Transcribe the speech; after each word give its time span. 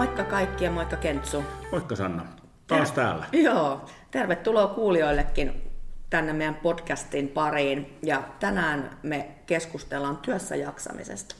Moikka 0.00 0.24
kaikki 0.24 0.64
ja 0.64 0.70
moikka 0.70 0.96
Kentsu. 0.96 1.44
Moikka 1.72 1.96
Sanna, 1.96 2.26
taas 2.66 2.92
täällä. 2.92 3.26
Joo, 3.44 3.84
tervetuloa 4.10 4.66
kuulijoillekin 4.66 5.70
tänne 6.10 6.32
meidän 6.32 6.54
podcastin 6.54 7.28
pariin. 7.28 7.98
Ja 8.02 8.22
tänään 8.38 8.98
me 9.02 9.28
keskustellaan 9.46 10.16
työssä 10.16 10.56
jaksamisesta. 10.56 11.34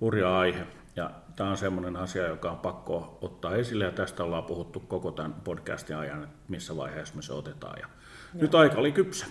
Hurja 0.00 0.38
aihe. 0.38 0.66
Ja 0.96 1.10
tämä 1.36 1.50
on 1.50 1.56
sellainen 1.56 1.96
asia, 1.96 2.28
joka 2.28 2.50
on 2.50 2.58
pakko 2.58 3.18
ottaa 3.20 3.54
esille, 3.54 3.84
ja 3.84 3.92
tästä 3.92 4.24
ollaan 4.24 4.44
puhuttu 4.44 4.80
koko 4.80 5.10
tämän 5.10 5.34
podcastin 5.34 5.96
ajan, 5.96 6.28
missä 6.48 6.76
vaiheessa 6.76 7.14
me 7.16 7.22
se 7.22 7.32
otetaan. 7.32 7.78
Ja 7.80 7.86
nyt 8.34 8.54
aika 8.54 8.78
oli 8.78 8.92
kypsä. 8.92 9.26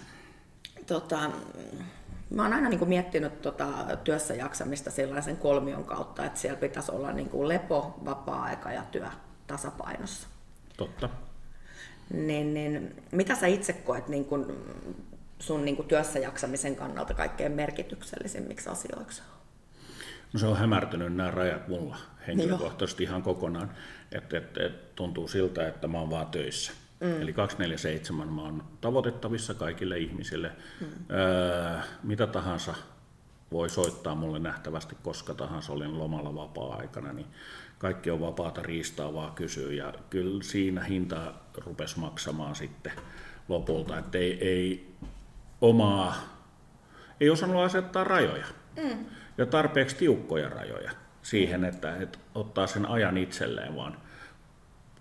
Tota, 0.88 1.20
mä 2.36 2.43
oon 2.43 2.54
aina 2.54 2.70
niin 2.70 2.79
kuin 2.79 2.89
miettinyt 2.89 3.41
tota 3.41 3.68
työssä 4.03 4.35
jaksamista 4.35 4.91
sellaisen 4.91 5.38
kolmion 5.38 5.84
kautta, 5.84 6.26
että 6.26 6.40
siellä 6.40 6.59
pitäisi 6.59 6.91
olla 6.91 7.12
niin 7.12 7.30
kuin 7.30 7.48
lepo, 7.48 7.99
vapaa-aika 8.05 8.71
ja 8.71 8.84
työ 8.91 9.07
tasapainossa. 9.48 10.27
Totta. 10.77 11.09
Niin, 12.13 12.54
niin, 12.54 13.04
mitä 13.12 13.35
sä 13.35 13.48
itse 13.48 13.73
koet 13.73 14.07
niin 14.07 14.26
kuin 14.26 14.45
sun 15.40 15.66
niin 15.66 15.76
kuin 15.76 15.88
työssä 15.88 16.20
jaksamisen 16.20 16.76
kannalta 16.76 17.13
kaikkein 17.13 17.52
merkityksellisimmiksi 17.52 18.70
asioiksi? 18.70 19.21
No 20.34 20.40
se 20.40 20.45
on 20.45 20.57
hämärtynyt 20.57 21.16
nämä 21.16 21.32
rajat 21.32 21.68
mulla 21.68 21.98
henkilökohtaisesti 22.27 23.04
ihan 23.04 23.23
kokonaan. 23.23 23.71
Että 24.12 24.38
et, 24.38 24.57
et, 24.57 24.95
tuntuu 24.95 25.27
siltä, 25.27 25.68
että 25.68 25.88
mä 25.88 25.99
oon 25.99 26.09
vaan 26.09 26.27
töissä. 26.27 26.71
Mm. 27.02 27.22
Eli 27.22 27.34
247 27.34 28.28
mä 28.28 28.41
oon 28.41 28.64
tavoitettavissa 28.82 29.54
kaikille 29.54 29.98
ihmisille. 29.98 30.52
Mm. 30.82 30.88
Öö, 31.12 31.80
mitä 32.04 32.27
tahansa 32.27 32.76
voi 33.52 33.70
soittaa 33.70 34.16
mulle 34.16 34.40
nähtävästi 34.40 34.98
koska 35.04 35.34
tahansa 35.34 35.74
olen 35.74 35.99
lomalla 35.99 36.35
vapaa-aikana, 36.35 37.13
niin 37.13 37.27
kaikki 37.77 38.12
on 38.12 38.21
vapaata 38.21 38.62
riistaa 38.62 39.13
vaan 39.13 39.32
kysyä. 39.32 39.74
Ja 39.74 39.93
kyllä 40.10 40.43
siinä 40.43 40.84
hinta 40.84 41.34
rupesi 41.58 41.99
maksamaan 41.99 42.55
sitten 42.55 42.93
lopulta, 43.48 43.98
että 43.98 44.18
ei, 44.18 44.48
ei 44.48 44.93
omaa, 45.62 46.15
ei 47.20 47.30
osannut 47.30 47.63
asettaa 47.63 48.04
rajoja. 48.04 48.46
Mm. 48.84 49.05
Ja 49.38 49.46
tarpeeksi 49.46 49.96
tiukkoja 49.96 50.49
rajoja 50.49 50.91
siihen, 51.21 51.65
että, 51.65 51.96
että 51.96 52.20
ottaa 52.36 52.68
sen 52.68 52.86
ajan 52.86 53.18
itselleen, 53.18 53.76
vaan 53.76 53.98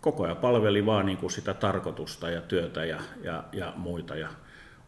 koko 0.01 0.25
ajan 0.25 0.37
palveli 0.37 0.87
vaan 0.87 1.07
niin 1.07 1.19
kuin 1.19 1.31
sitä 1.31 1.55
tarkoitusta 1.55 2.31
ja 2.31 2.41
työtä 2.41 2.85
ja, 2.85 3.01
ja, 3.23 3.45
ja 3.53 3.73
muita 3.77 4.17
ja 4.17 4.29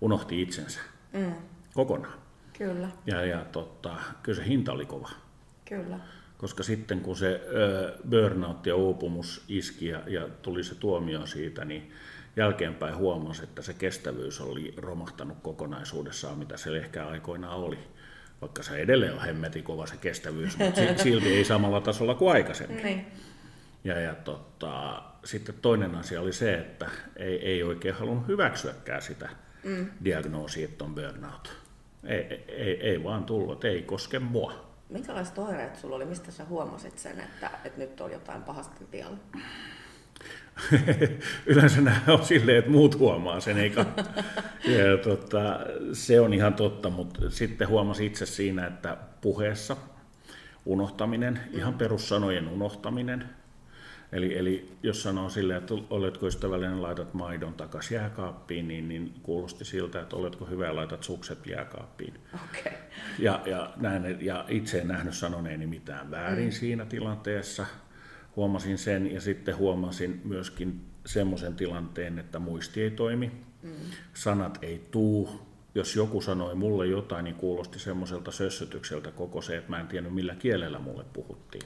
unohti 0.01 0.43
itsensä 0.43 0.81
mm. 1.13 1.35
kokonaan. 1.75 2.19
Kyllä. 2.59 2.89
Ja, 3.07 3.25
ja 3.25 3.45
tota, 3.45 3.97
kyllä 4.23 4.37
se 4.37 4.47
hinta 4.47 4.73
oli 4.73 4.87
kova. 4.87 5.11
Kyllä. 5.65 5.99
Koska 6.39 6.63
sitten 6.63 7.01
kun 7.01 7.17
se 7.17 7.41
ö, 7.55 7.95
burnout 8.11 8.67
ja 8.67 8.77
uupumus 8.77 9.45
iski 9.49 9.87
ja, 9.87 10.01
ja 10.07 10.29
tuli 10.43 10.65
se 10.65 10.75
tuomio 10.75 11.27
siitä, 11.27 11.65
niin 11.65 11.93
jälkeenpäin 12.37 12.97
huomasi, 12.97 13.43
että 13.43 13.63
se 13.63 13.75
kestävyys 13.75 14.41
oli 14.41 14.75
romahtanut 14.77 15.39
kokonaisuudessaan, 15.43 16.39
mitä 16.39 16.57
se 16.57 16.77
ehkä 16.77 17.07
aikoinaan 17.07 17.57
oli. 17.57 17.79
Vaikka 18.41 18.63
se 18.63 18.77
edelleen 18.77 19.13
on 19.13 19.21
hemmeti 19.21 19.63
kova 19.63 19.87
se 19.87 19.97
kestävyys, 19.97 20.59
mutta 20.59 20.81
silti 21.03 21.35
ei 21.35 21.45
samalla 21.45 21.81
tasolla 21.81 22.15
kuin 22.15 22.33
aikaisemmin. 22.33 22.85
Niin. 22.85 23.07
Ja, 23.85 24.01
ja 24.01 24.15
tota, 24.15 25.03
sitten 25.25 25.55
toinen 25.63 25.95
asia 25.95 26.21
oli 26.21 26.33
se, 26.33 26.55
että 26.55 26.91
ei, 27.17 27.47
ei 27.49 27.63
oikein 27.63 27.95
halunnut 27.95 28.29
hyväksyäkään 28.29 29.03
sitä 29.03 29.29
mm. 29.65 29.87
diagnoosia, 30.05 30.65
että 30.65 30.85
on 30.85 30.95
burnout. 30.95 31.53
Ei, 32.05 32.45
ei, 32.49 32.81
ei 32.81 33.05
vaan 33.05 33.25
tullut, 33.25 33.65
ei 33.65 33.83
koske 33.83 34.19
mua. 34.19 34.73
Minkälaiset 34.89 35.39
oireet 35.39 35.77
sulla 35.77 35.97
oli? 35.97 36.05
Mistä 36.05 36.31
sä 36.31 36.45
huomasit 36.45 36.99
sen, 36.99 37.21
että, 37.21 37.51
että 37.65 37.79
nyt 37.79 38.01
on 38.01 38.13
jotain 38.13 38.43
pahasti 38.43 38.87
vielä? 38.93 39.17
Yleensä 41.47 41.81
nämä 41.81 42.01
on 42.09 42.25
silleen, 42.25 42.59
että 42.59 42.71
muut 42.71 42.99
huomaa 42.99 43.41
sen, 43.41 43.59
eikä. 43.59 43.87
ja, 44.79 44.97
tota, 45.03 45.61
se 45.93 46.21
on 46.21 46.35
ihan 46.35 46.55
totta, 46.55 46.91
mutta 46.91 47.31
sitten 47.31 47.69
huomasi 47.69 48.07
itse 48.07 48.27
siinä, 48.27 48.67
että 48.67 48.97
puheessa 49.21 49.77
unohtaminen, 50.67 51.41
ihan 51.53 51.75
perussanojen 51.75 52.49
unohtaminen, 52.49 53.29
Eli, 54.13 54.39
eli 54.39 54.73
jos 54.83 55.03
sanoo 55.03 55.29
silleen, 55.29 55.59
että 55.59 55.75
oletko 55.91 56.27
ystävällinen, 56.27 56.83
laitat 56.83 57.15
maidon 57.15 57.55
takaisin 57.55 57.95
jääkaappiin, 57.95 58.69
niin, 58.69 58.89
niin 58.89 59.15
kuulosti 59.23 59.65
siltä, 59.65 60.01
että 60.01 60.17
oletko 60.17 60.45
hyvä 60.47 60.77
laitat 60.77 61.03
sukset 61.03 61.47
jääkaappiin. 61.47 62.15
Okay. 62.35 62.73
Ja, 63.19 63.41
ja, 63.47 63.73
näin, 63.77 64.19
ja 64.21 64.45
itse 64.49 64.79
en 64.79 64.89
nähnyt 64.89 65.15
sanoneeni 65.15 65.67
mitään 65.67 66.11
väärin 66.11 66.49
mm. 66.49 66.53
siinä 66.53 66.85
tilanteessa. 66.85 67.67
Huomasin 68.37 68.79
sen 68.79 69.13
ja 69.13 69.21
sitten 69.21 69.57
huomasin 69.57 70.21
myöskin 70.25 70.81
semmoisen 71.07 71.55
tilanteen, 71.55 72.19
että 72.19 72.39
muisti 72.39 72.83
ei 72.83 72.91
toimi, 72.91 73.33
mm. 73.63 73.71
sanat 74.15 74.59
ei 74.63 74.87
tuu. 74.91 75.53
Jos 75.75 75.97
joku 75.97 76.21
sanoi 76.21 76.55
mulle 76.55 76.87
jotain, 76.87 77.25
niin 77.25 77.35
kuulosti 77.35 77.79
semmoiselta 77.79 78.31
sössötykseltä 78.31 79.11
koko 79.11 79.43
se, 79.43 79.57
että 79.57 79.71
mä 79.71 79.81
en 79.81 79.87
tiennyt 79.87 80.15
millä 80.15 80.35
kielellä 80.35 80.79
mulle 80.79 81.05
puhuttiin. 81.13 81.63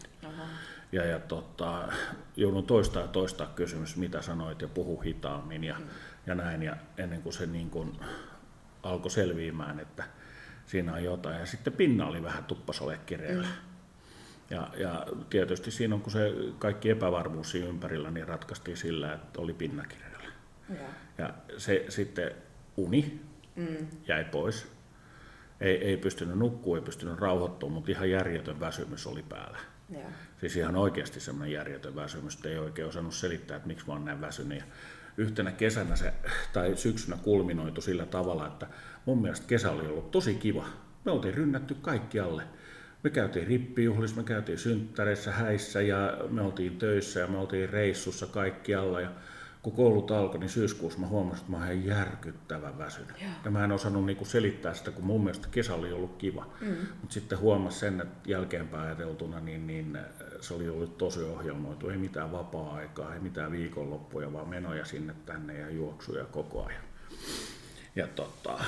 Ja, 0.92 1.04
ja 1.04 1.18
tota, 1.18 1.88
joudun 2.36 2.66
toistaa 2.66 3.02
ja 3.02 3.08
toistaa 3.08 3.46
kysymys, 3.46 3.96
mitä 3.96 4.22
sanoit 4.22 4.62
ja 4.62 4.68
puhu 4.68 5.00
hitaammin 5.00 5.64
ja, 5.64 5.74
mm. 5.78 5.84
ja 6.26 6.34
näin. 6.34 6.62
Ja 6.62 6.76
ennen 6.98 7.22
kuin 7.22 7.32
se 7.32 7.46
niin 7.46 7.70
kuin 7.70 8.00
alkoi 8.82 9.10
selviämään, 9.10 9.80
että 9.80 10.04
siinä 10.66 10.92
on 10.92 11.04
jotain. 11.04 11.40
Ja 11.40 11.46
sitten 11.46 11.72
pinna 11.72 12.06
oli 12.06 12.22
vähän 12.22 12.44
kireellä. 13.06 13.46
Mm. 13.46 13.52
Ja, 14.50 14.70
ja 14.78 15.06
tietysti 15.30 15.70
siinä 15.70 15.94
on, 15.94 16.00
kun 16.00 16.12
se 16.12 16.34
kaikki 16.58 16.90
epävarmuus 16.90 17.50
siinä 17.50 17.68
ympärillä, 17.68 18.10
niin 18.10 18.28
ratkaistiin 18.28 18.76
sillä, 18.76 19.12
että 19.12 19.40
oli 19.40 19.52
pinna 19.52 19.84
kireellä. 19.84 20.28
Ja, 21.18 21.30
se 21.58 21.84
sitten 21.88 22.30
uni 22.76 23.20
mm. 23.56 23.86
jäi 24.06 24.24
pois. 24.24 24.66
Ei, 25.60 25.84
ei 25.84 25.96
pystynyt 25.96 26.38
nukkua, 26.38 26.76
ei 26.76 26.82
pystynyt 26.82 27.18
rauhoittumaan, 27.18 27.74
mutta 27.74 27.90
ihan 27.90 28.10
järjetön 28.10 28.60
väsymys 28.60 29.06
oli 29.06 29.22
päällä. 29.22 29.58
Ja. 29.90 30.06
Siis 30.40 30.56
ihan 30.56 30.76
oikeasti 30.76 31.20
semmoinen 31.20 31.52
järjetön 31.52 31.96
väsymys, 31.96 32.44
ei 32.44 32.58
oikein 32.58 32.88
osannut 32.88 33.14
selittää, 33.14 33.56
että 33.56 33.66
miksi 33.66 33.86
mä 33.86 33.92
oon 33.92 34.04
näin 34.04 34.20
väsynyt. 34.20 34.58
Ja 34.58 34.64
yhtenä 35.16 35.52
kesänä 35.52 35.96
se, 35.96 36.12
tai 36.52 36.76
syksynä 36.76 37.16
kulminoitu 37.22 37.80
sillä 37.80 38.06
tavalla, 38.06 38.46
että 38.46 38.66
mun 39.04 39.22
mielestä 39.22 39.46
kesä 39.46 39.70
oli 39.70 39.86
ollut 39.86 40.10
tosi 40.10 40.34
kiva. 40.34 40.66
Me 41.04 41.10
oltiin 41.12 41.34
rynnätty 41.34 41.74
kaikkialle. 41.74 42.42
Me 43.02 43.10
käytiin 43.10 43.46
rippijuhlissa, 43.46 44.16
me 44.16 44.22
käytiin 44.22 44.58
synttäreissä, 44.58 45.32
häissä 45.32 45.82
ja 45.82 46.18
me 46.28 46.42
oltiin 46.42 46.78
töissä 46.78 47.20
ja 47.20 47.26
me 47.26 47.38
oltiin 47.38 47.70
reissussa 47.70 48.26
kaikkialla. 48.26 49.00
Ja 49.00 49.10
kun 49.66 49.76
koulut 49.76 50.10
alkoi, 50.10 50.40
niin 50.40 50.50
syyskuussa 50.50 51.00
mä 51.00 51.06
huomasin, 51.06 51.40
että 51.40 51.58
mä 51.58 51.70
ihan 51.70 51.84
järkyttävän 51.84 52.78
väsynyt. 52.78 53.20
Joo. 53.20 53.30
Ja 53.44 53.50
mä 53.50 53.64
en 53.64 53.72
osannut 53.72 54.06
niinku 54.06 54.24
selittää 54.24 54.74
sitä, 54.74 54.90
kun 54.90 55.04
mun 55.04 55.24
mielestä 55.24 55.48
kesä 55.50 55.74
oli 55.74 55.92
ollut 55.92 56.16
kiva. 56.16 56.46
Mm. 56.60 56.76
Mutta 57.00 57.14
sitten 57.14 57.38
huomasin 57.38 57.80
sen, 57.80 58.00
että 58.00 58.30
jälkeenpäin 58.30 58.84
ajateltuna, 58.84 59.40
niin, 59.40 59.66
niin 59.66 59.98
se 60.40 60.54
oli 60.54 60.68
ollut 60.68 60.98
tosi 60.98 61.22
ohjelmoitu. 61.22 61.88
Ei 61.88 61.96
mitään 61.96 62.32
vapaa-aikaa, 62.32 63.14
ei 63.14 63.20
mitään 63.20 63.52
viikonloppuja, 63.52 64.32
vaan 64.32 64.48
menoja 64.48 64.84
sinne 64.84 65.14
tänne 65.26 65.58
ja 65.58 65.70
juoksuja 65.70 66.24
koko 66.24 66.64
ajan. 66.64 66.84
Ja 67.96 68.06
tota, 68.06 68.64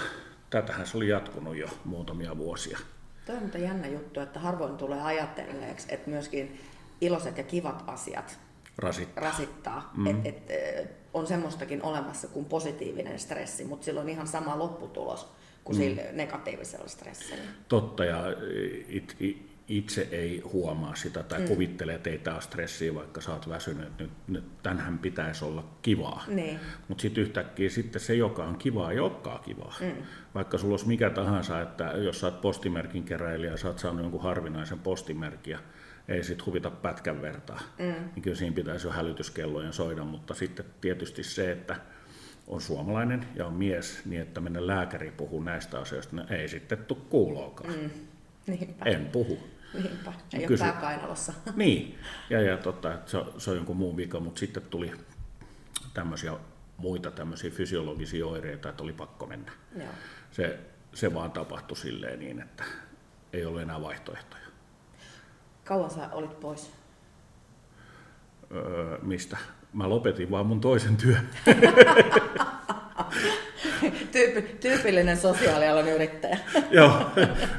tätähän 0.51 0.87
se 0.87 0.97
oli 0.97 1.09
jatkunut 1.09 1.57
jo 1.57 1.69
muutamia 1.85 2.39
vuosia. 2.39 2.79
Tuo 3.27 3.35
on 3.35 3.63
jännä 3.63 3.89
juttu, 3.89 4.21
että 4.21 4.41
harvoin 4.41 4.77
tulee 4.77 5.03
ajatelleeksi, 5.03 5.95
että 5.95 6.11
myöskin 6.11 6.61
iloiset 7.01 7.39
ja 7.39 7.45
kivat 7.45 7.85
asiat 7.87 8.48
rasittaa. 8.79 9.25
rasittaa. 9.25 9.93
Mm. 9.97 10.07
Et, 10.07 10.51
et, 10.51 10.91
on 11.15 11.27
semmoistakin 11.27 11.83
olemassa 11.83 12.29
kuin 12.29 12.45
positiivinen 12.45 13.19
stressi, 13.19 13.65
mutta 13.65 13.85
sillä 13.85 14.01
on 14.01 14.09
ihan 14.09 14.27
sama 14.27 14.59
lopputulos 14.59 15.33
kuin 15.65 15.77
mm. 15.77 15.83
sillä 15.83 16.03
negatiivisella 16.13 16.89
stressillä. 16.89 17.43
Totta, 17.69 18.05
ja 18.05 18.25
it, 18.89 19.17
it, 19.21 19.49
itse 19.69 20.09
ei 20.11 20.41
huomaa 20.41 20.95
sitä 20.95 21.23
tai 21.23 21.41
mm. 21.41 21.49
kuvittelee, 21.49 21.95
että 21.95 22.11
ei 22.11 22.19
tämä 22.19 22.41
stressiä, 22.41 22.95
vaikka 22.95 23.21
sä 23.21 23.33
oot 23.33 23.49
väsynyt, 23.49 23.99
nyt, 23.99 24.11
nyt 24.29 24.63
tänhän 24.63 24.99
pitäisi 24.99 25.45
olla 25.45 25.65
kivaa. 25.83 26.25
Niin. 26.29 26.61
Mutta 26.89 27.03
sitten 27.03 27.23
yhtäkkiä 27.23 27.71
sitten 27.71 28.01
se, 28.01 28.15
joka 28.15 28.45
on 28.45 28.59
kivaa, 28.59 28.93
ei 28.93 28.99
olekaan 28.99 29.41
kivaa. 29.41 29.75
Mm. 29.81 29.93
Vaikka 30.35 30.59
sulla 30.59 30.73
olisi 30.73 30.89
mikä 30.89 31.11
tahansa, 31.11 31.61
että 31.61 31.85
jos 31.85 32.21
sä 32.21 32.27
oot 32.27 32.41
postimerkin 32.41 33.05
keräilijä 33.05 33.51
ja 33.51 33.57
sä 33.57 33.69
oot 33.69 33.79
saanut 33.79 34.03
jonkun 34.03 34.23
harvinaisen 34.23 34.79
postimerkin, 34.79 35.59
ei 36.09 36.25
sit 36.25 36.47
huvita 36.47 36.71
pätkän 36.71 37.23
vertaa. 37.23 37.61
Mm. 37.79 37.85
Niin 37.85 38.23
kyllä 38.23 38.37
siinä 38.37 38.55
pitäisi 38.55 38.87
jo 38.87 38.93
hälytyskellojen 38.93 39.73
soida, 39.73 40.05
mutta 40.05 40.35
sitten 40.35 40.65
tietysti 40.81 41.25
se, 41.25 41.53
että 41.53 41.77
on 42.47 42.61
suomalainen 42.61 43.29
ja 43.35 43.47
on 43.47 43.55
mies, 43.55 44.01
niin 44.05 44.23
että 44.23 44.41
mennä 44.41 44.67
lääkäri 44.67 45.11
puhuu 45.11 45.43
näistä 45.43 45.79
asioista, 45.79 46.17
niin 46.17 46.33
ei 46.33 46.49
sitten 46.49 46.79
tule 46.79 46.99
kuuloakaan. 47.09 47.75
Mm. 47.75 47.91
Niinpä. 48.47 48.85
En 48.85 49.07
puhu. 49.07 49.39
Niinpä, 49.75 50.13
ei 50.33 50.47
Kysy... 50.47 50.65
ole 50.65 50.73
pääkainalossa. 50.73 51.33
Niin, 51.57 51.99
ja, 52.31 52.41
ja 52.41 52.57
totta, 52.57 52.99
se, 53.07 53.19
se 53.39 53.51
on 53.51 53.57
jonkun 53.57 53.77
muun 53.77 53.97
vika, 53.97 54.21
mutta 54.21 54.39
sitten 54.39 54.63
tuli 54.63 54.93
tämmöisiä 55.95 56.33
muita 56.77 57.11
tämmöisiä 57.11 57.51
fysiologisia 57.51 58.27
oireita, 58.27 58.69
että 58.69 58.83
oli 58.83 58.93
pakko 58.93 59.27
mennä. 59.27 59.53
Joo. 59.77 59.89
Se, 60.31 60.61
se 60.95 61.15
vaan 61.15 61.31
tapahtui 61.31 61.77
silleen 61.77 62.19
niin, 62.19 62.41
että 62.41 62.65
ei 63.33 63.45
ole 63.45 63.63
enää 63.63 63.83
vaihtoehtoja. 63.83 64.48
Kauan 65.69 65.91
sä 65.91 66.09
olit 66.13 66.41
pois? 66.41 66.71
öö, 68.55 68.99
mistä 69.03 69.37
mä 69.73 69.89
lopetin 69.89 70.31
vaan 70.31 70.47
mun 70.47 70.61
toisen 70.61 70.97
työn. 70.97 71.29
Tyyppi, 74.13 74.43
tyypillinen 74.43 75.17
sosiaalialan 75.17 75.89
yrittäjä. 75.89 76.39
Joo, 76.71 77.11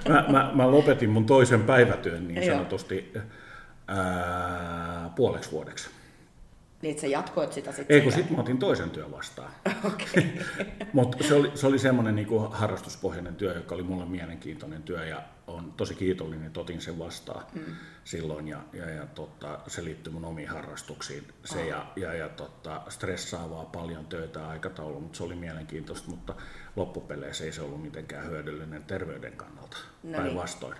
mä, 0.10 0.26
mä, 0.28 0.52
mä 0.54 0.72
lopetin 0.72 1.10
mun 1.10 1.26
toisen 1.26 1.64
päivätyön 1.64 2.28
niin 2.28 2.46
sanotusti 2.46 3.14
ää, 3.88 5.10
puoleksi 5.16 5.52
vuodeksi. 5.52 5.90
Niin, 6.81 6.92
että 6.92 7.02
sä 7.02 7.08
jatkoit 7.08 7.54
sitä 7.54 7.72
sitten? 7.72 7.96
Ei, 7.96 8.02
kun 8.02 8.12
sitten 8.12 8.36
mä 8.36 8.42
otin 8.42 8.58
toisen 8.58 8.90
työn 8.90 9.12
vastaan. 9.12 9.52
Okay. 9.84 10.24
Mutta 10.94 11.24
se 11.24 11.34
oli, 11.34 11.52
se 11.56 11.68
oli 11.68 11.80
semmoinen 11.80 12.16
niinku 12.16 12.40
harrastuspohjainen 12.40 13.36
työ, 13.36 13.54
joka 13.54 13.76
oli 13.76 13.84
mulle 13.84 14.06
mielenkiintoinen 14.06 14.84
työ 14.84 15.06
ja 15.06 15.22
on 15.48 15.74
tosi 15.78 15.96
kiitollinen, 15.96 16.48
että 16.48 16.60
otin 16.60 16.81
sen 16.81 17.00
vastaan 17.00 17.46
mm. 17.54 17.76
silloin 18.04 18.48
ja, 18.48 18.62
ja, 18.74 18.90
ja 18.90 19.06
tota, 19.06 19.60
se 19.68 19.84
liittyy 19.84 20.14
mun 20.14 20.26
omiin 20.26 20.50
harrastuksiin. 20.50 21.28
Se 21.46 21.60
oh. 21.60 21.68
ja, 21.68 21.86
ja, 21.96 22.14
ja 22.14 22.30
tota, 22.30 22.82
stressaavaa 22.90 23.66
paljon 23.66 24.06
töitä 24.06 24.48
aikataulu, 24.48 25.00
mutta 25.00 25.18
se 25.18 25.24
oli 25.24 25.36
mielenkiintoista, 25.36 26.10
mutta 26.10 26.36
loppupeleissä 26.75 27.44
ei 27.44 27.52
se 27.52 27.62
ollut 27.62 27.82
mitenkään 27.82 28.25
hyödyllinen 28.25 28.84
terveyden 28.84 29.34
kannalta, 29.34 29.78
no 29.78 30.10
niin. 30.10 30.22
päinvastoin. 30.22 30.78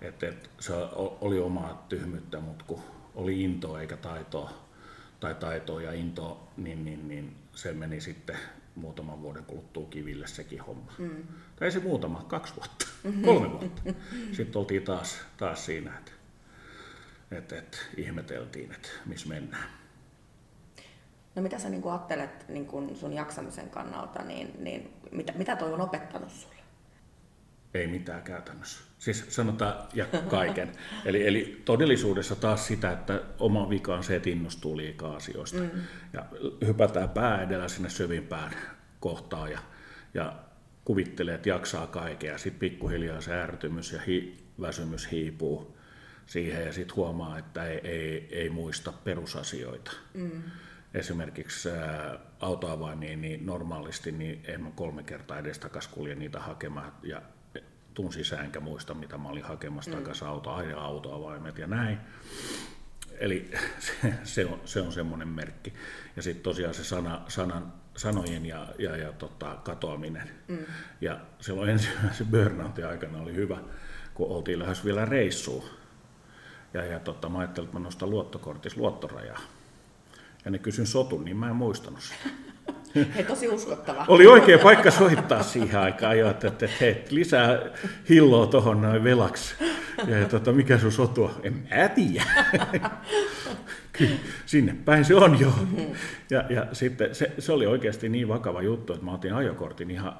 Et, 0.00 0.22
et, 0.22 0.50
se 0.60 0.72
oli 1.20 1.38
omaa 1.38 1.86
tyhmyyttä, 1.88 2.40
mutta 2.40 2.64
kun 2.64 2.82
oli 3.14 3.42
intoa 3.42 3.80
eikä 3.80 3.96
taitoa, 3.96 4.63
tai 5.20 5.34
taitoa 5.34 5.82
ja 5.82 5.92
intoa, 5.92 6.48
niin, 6.56 6.84
niin, 6.84 7.08
niin 7.08 7.36
se 7.52 7.72
meni 7.72 8.00
sitten 8.00 8.36
muutaman 8.74 9.22
vuoden 9.22 9.44
kuluttua 9.44 9.86
kiville 9.90 10.26
sekin 10.26 10.60
homma. 10.60 10.92
Mm. 10.98 11.24
Tai 11.56 11.70
se 11.70 11.80
muutama, 11.80 12.24
kaksi 12.28 12.56
vuotta, 12.56 12.86
kolme 13.24 13.50
vuotta. 13.50 13.82
Sitten 14.32 14.60
oltiin 14.60 14.82
taas, 14.82 15.18
taas 15.36 15.66
siinä, 15.66 15.98
että 15.98 16.12
et, 17.30 17.52
et, 17.52 17.88
ihmeteltiin, 17.96 18.72
että 18.72 18.88
missä 19.06 19.28
mennään. 19.28 19.68
No 21.34 21.42
mitä 21.42 21.58
sä 21.58 21.68
niin 21.68 21.82
ajattelet 21.90 22.48
niin 22.48 22.96
sun 22.96 23.12
jaksamisen 23.12 23.70
kannalta, 23.70 24.22
niin, 24.22 24.56
niin 24.58 24.92
mitä, 25.12 25.32
mitä 25.32 25.56
toi 25.56 25.72
on 25.72 25.80
opettanut 25.80 26.30
sulle? 26.30 26.54
Ei 27.74 27.86
mitään 27.86 28.22
käytännössä. 28.22 28.84
Siis 28.98 29.24
sanotaan 29.28 29.88
ja 29.94 30.06
kaiken. 30.28 30.72
eli, 31.04 31.26
eli 31.26 31.62
todellisuudessa 31.64 32.36
taas 32.36 32.66
sitä, 32.66 32.92
että 32.92 33.22
oma 33.38 33.70
vika 33.70 33.94
on 33.94 34.04
se, 34.04 34.16
että 34.16 34.30
innostuu 34.30 34.76
liikaa 34.76 35.16
asioista. 35.16 35.60
Mm. 35.60 35.70
Ja 36.12 36.26
hypätään 36.66 37.08
pää 37.08 37.42
edellä 37.42 37.68
sinne 37.68 37.90
syvimpään 37.90 38.52
kohtaan 39.00 39.50
ja, 39.50 39.58
ja 40.14 40.36
kuvittelee, 40.84 41.34
että 41.34 41.48
jaksaa 41.48 41.86
kaiken. 41.86 42.30
Ja 42.30 42.38
sitten 42.38 42.58
pikkuhiljaa 42.58 43.20
se 43.20 43.34
ärtymys 43.34 43.92
ja 43.92 44.00
hi, 44.00 44.36
väsymys 44.60 45.10
hiipuu 45.10 45.76
siihen 46.26 46.66
ja 46.66 46.72
sitten 46.72 46.96
huomaa, 46.96 47.38
että 47.38 47.64
ei, 47.64 47.80
ei, 47.84 48.28
ei 48.30 48.50
muista 48.50 48.92
perusasioita. 49.04 49.92
Mm. 50.14 50.42
Esimerkiksi 50.94 51.70
ää, 51.70 52.18
niin 53.16 53.46
normaalisti 53.46 54.12
niin 54.12 54.42
en 54.46 54.62
mä 54.62 54.70
kolme 54.74 55.02
kertaa 55.02 55.38
edes 55.38 55.58
takas 55.58 55.88
kulje 55.88 56.14
niitä 56.14 56.40
hakemaan 56.40 56.92
ja 57.02 57.22
tun 57.94 58.12
sisään 58.12 58.44
enkä 58.44 58.60
muista, 58.60 58.94
mitä 58.94 59.18
mä 59.18 59.28
olin 59.28 59.44
hakemassa 59.44 59.90
mm. 59.90 59.96
takaisin 59.96 60.26
auto, 60.26 60.50
aina 60.50 60.80
autoavaimet 60.80 61.58
ja 61.58 61.66
näin. 61.66 61.98
Eli 63.18 63.50
se, 63.78 64.14
se 64.24 64.46
on, 64.46 64.60
se 64.64 64.80
on 64.80 64.92
semmoinen 64.92 65.28
merkki. 65.28 65.72
Ja 66.16 66.22
sitten 66.22 66.42
tosiaan 66.42 66.74
se 66.74 66.84
sana, 66.84 67.22
sanan, 67.28 67.72
sanojen 67.96 68.46
ja, 68.46 68.68
ja, 68.78 68.96
ja 68.96 69.12
tota, 69.12 69.58
katoaminen. 69.64 70.30
Mm. 70.48 70.58
Ja 71.00 71.20
silloin 71.40 71.70
ensimmäisen 71.70 72.26
burnoutin 72.32 72.86
aikana 72.86 73.20
oli 73.20 73.34
hyvä, 73.34 73.58
kun 74.14 74.28
oltiin 74.28 74.58
lähes 74.58 74.84
vielä 74.84 75.04
reissuun. 75.04 75.64
Ja, 76.74 76.84
ja 76.84 77.00
tota, 77.00 77.28
mä 77.28 77.38
ajattelin, 77.38 77.68
että 77.68 77.78
mä 77.78 77.84
nostan 77.84 78.10
luottokortissa 78.10 78.80
luottorajaa. 78.80 79.40
Ja 80.44 80.50
ne 80.50 80.58
kysyn 80.58 80.86
sotun, 80.86 81.24
niin 81.24 81.36
mä 81.36 81.50
en 81.50 81.56
muistanut 81.56 82.00
sitä. 82.00 82.28
Hei, 82.94 83.24
tosi 83.24 83.48
uskottava. 83.48 84.04
Oli 84.08 84.26
oikea 84.26 84.58
paikka 84.58 84.90
soittaa 84.90 85.42
siihen 85.42 85.80
aikaan 85.80 86.18
jo, 86.18 86.30
että, 86.30 86.48
että 86.48 86.68
hei, 86.80 87.04
lisää 87.10 87.58
hilloa 88.08 88.46
tuohon 88.46 88.82
noin 88.82 89.04
velaksi. 89.04 89.54
Ja, 90.06 90.28
tota, 90.28 90.52
mikä 90.52 90.78
sun 90.78 90.92
sotua? 90.92 91.34
En 91.42 91.52
mä 91.52 91.88
tiedä. 91.88 92.24
sinne 94.46 94.76
päin 94.84 95.04
se 95.04 95.14
on 95.14 95.40
jo. 95.40 95.52
Ja, 96.30 96.44
ja 96.48 96.66
sitten 96.72 97.14
se, 97.14 97.32
se 97.38 97.52
oli 97.52 97.66
oikeasti 97.66 98.08
niin 98.08 98.28
vakava 98.28 98.62
juttu, 98.62 98.92
että 98.92 99.04
mä 99.04 99.14
otin 99.14 99.34
ajokortin 99.34 99.90
ihan 99.90 100.18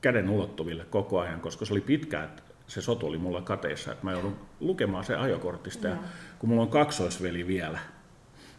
käden 0.00 0.30
ulottuville 0.30 0.84
koko 0.90 1.20
ajan, 1.20 1.40
koska 1.40 1.64
se 1.64 1.72
oli 1.72 1.80
pitkä, 1.80 2.24
että 2.24 2.42
se 2.66 2.82
sotu 2.82 3.06
oli 3.06 3.18
mulla 3.18 3.42
kateissa, 3.42 3.92
että 3.92 4.04
mä 4.04 4.12
joudun 4.12 4.36
lukemaan 4.60 5.04
se 5.04 5.16
ajokortista. 5.16 5.88
Ja 5.88 5.96
kun 6.38 6.48
mulla 6.48 6.62
on 6.62 6.68
kaksoisveli 6.68 7.46
vielä, 7.46 7.78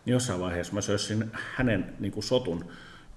niin 0.06 0.14
jossain 0.14 0.40
vaiheessa 0.40 0.74
mä 0.74 0.82
sössin 0.82 1.32
hänen 1.56 1.94
niin 2.00 2.12
kuin 2.12 2.24
sotun 2.24 2.66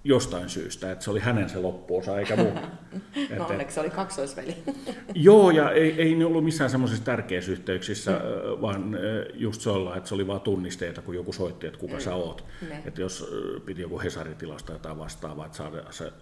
jostain 0.05 0.49
syystä, 0.49 0.93
että 0.93 1.05
se 1.05 1.11
oli 1.11 1.21
hänen 1.21 1.49
se 1.49 1.59
loppuosa 1.59 2.19
eikä 2.19 2.37
muu. 2.37 2.53
no 3.39 3.47
onneksi 3.47 3.75
se 3.75 3.81
oli 3.81 3.91
kaksoisveli. 3.91 4.57
joo, 5.15 5.51
ja 5.51 5.71
ei, 5.71 6.03
ei 6.03 6.15
ne 6.15 6.25
ollut 6.25 6.45
missään 6.45 6.71
semmoisissa 6.71 7.05
tärkeissä 7.05 7.53
yhteyksissä, 7.53 8.11
mm. 8.11 8.63
vaan 8.63 8.99
just 9.35 9.61
se 9.61 9.71
olla, 9.71 9.97
että 9.97 10.09
se 10.09 10.15
oli 10.15 10.27
vaan 10.27 10.41
tunnisteita, 10.41 11.03
kun 11.03 11.15
joku 11.15 11.33
soitti, 11.33 11.67
että 11.67 11.79
kuka 11.79 11.95
mm. 11.95 12.01
sä 12.01 12.15
oot. 12.15 12.45
Ne. 12.69 12.83
Että 12.85 13.01
jos 13.01 13.31
piti 13.65 13.83
joku 13.83 14.01
Hesaritilasta 14.01 14.79
tai 14.79 14.99
vastaavaa, 14.99 15.47
että 15.47 15.59
saada 15.59 15.93
se 15.93 16.13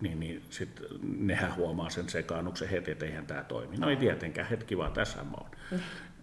niin, 0.00 0.20
niin 0.20 0.42
sitten 0.50 0.86
nehän 1.02 1.56
huomaa 1.56 1.90
sen 1.90 2.08
sekaannuksen 2.08 2.68
heti, 2.68 2.90
että 2.90 3.06
eihän 3.06 3.26
tämä 3.26 3.44
toimi. 3.44 3.76
No 3.76 3.90
ei 3.90 3.96
tietenkään, 3.96 4.48
hetki 4.48 4.78
vaan, 4.78 4.92
tässä 4.92 5.24
mä 5.24 5.36
oon. 5.36 5.50
Mm. 5.70 5.78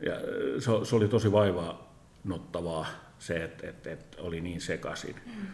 Ja 0.05 0.13
se, 0.59 0.85
se 0.89 0.95
oli 0.95 1.07
tosi 1.07 1.31
vaivaanottavaa 1.31 2.87
se, 3.19 3.43
että, 3.43 3.69
että, 3.69 3.91
että 3.91 4.21
oli 4.21 4.41
niin 4.41 4.61
sekaisin. 4.61 5.15
Mm. 5.25 5.47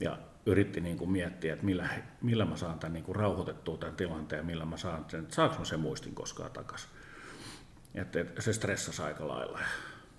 Ja 0.00 0.18
yritti 0.46 0.80
niin 0.80 0.98
kuin 0.98 1.10
miettiä, 1.10 1.52
että 1.52 1.64
millä, 1.64 1.88
millä 2.22 2.44
mä 2.44 2.56
saan 2.56 2.78
tämän 2.78 2.92
niin 2.92 3.04
kuin 3.04 3.16
rauhoitettua 3.16 3.76
tämän 3.76 3.96
tilanteen 3.96 4.38
ja 4.38 4.44
millä 4.44 4.64
mä 4.64 4.76
saan 4.76 5.04
sen, 5.08 5.20
että 5.20 5.34
saanko 5.34 5.56
mä 5.58 5.64
sen 5.64 5.80
muistin 5.80 6.14
koskaan 6.14 6.50
takaisin. 6.50 6.90
Että, 7.94 8.20
että 8.20 8.42
se 8.42 8.52
stressasi 8.52 9.02
aika 9.02 9.28
lailla. 9.28 9.58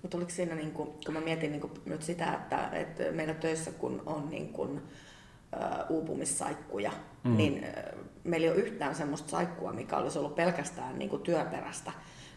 Mutta 0.02 0.16
oliko 0.16 0.30
siinä, 0.30 0.54
niin 0.54 0.72
kuin, 0.72 0.88
kun 1.04 1.14
mä 1.14 1.20
mietin 1.20 1.50
niin 1.50 1.60
kuin 1.60 1.72
nyt 1.86 2.02
sitä, 2.02 2.32
että, 2.34 2.68
että 2.68 3.12
meillä 3.12 3.34
töissä 3.34 3.70
kun 3.70 4.02
on 4.06 4.30
niin 4.30 4.48
kuin, 4.48 4.82
uupumissaikkuja, 5.88 6.90
mm. 7.24 7.36
niin 7.36 7.66
meillä 8.24 8.44
ei 8.44 8.50
ole 8.50 8.60
yhtään 8.60 8.94
semmoista 8.94 9.30
saikkua, 9.30 9.72
mikä 9.72 9.96
olisi 9.96 10.18
ollut 10.18 10.34
pelkästään 10.34 10.98
niin 10.98 11.10
kuin 11.10 11.22
työperäistä, 11.22 11.92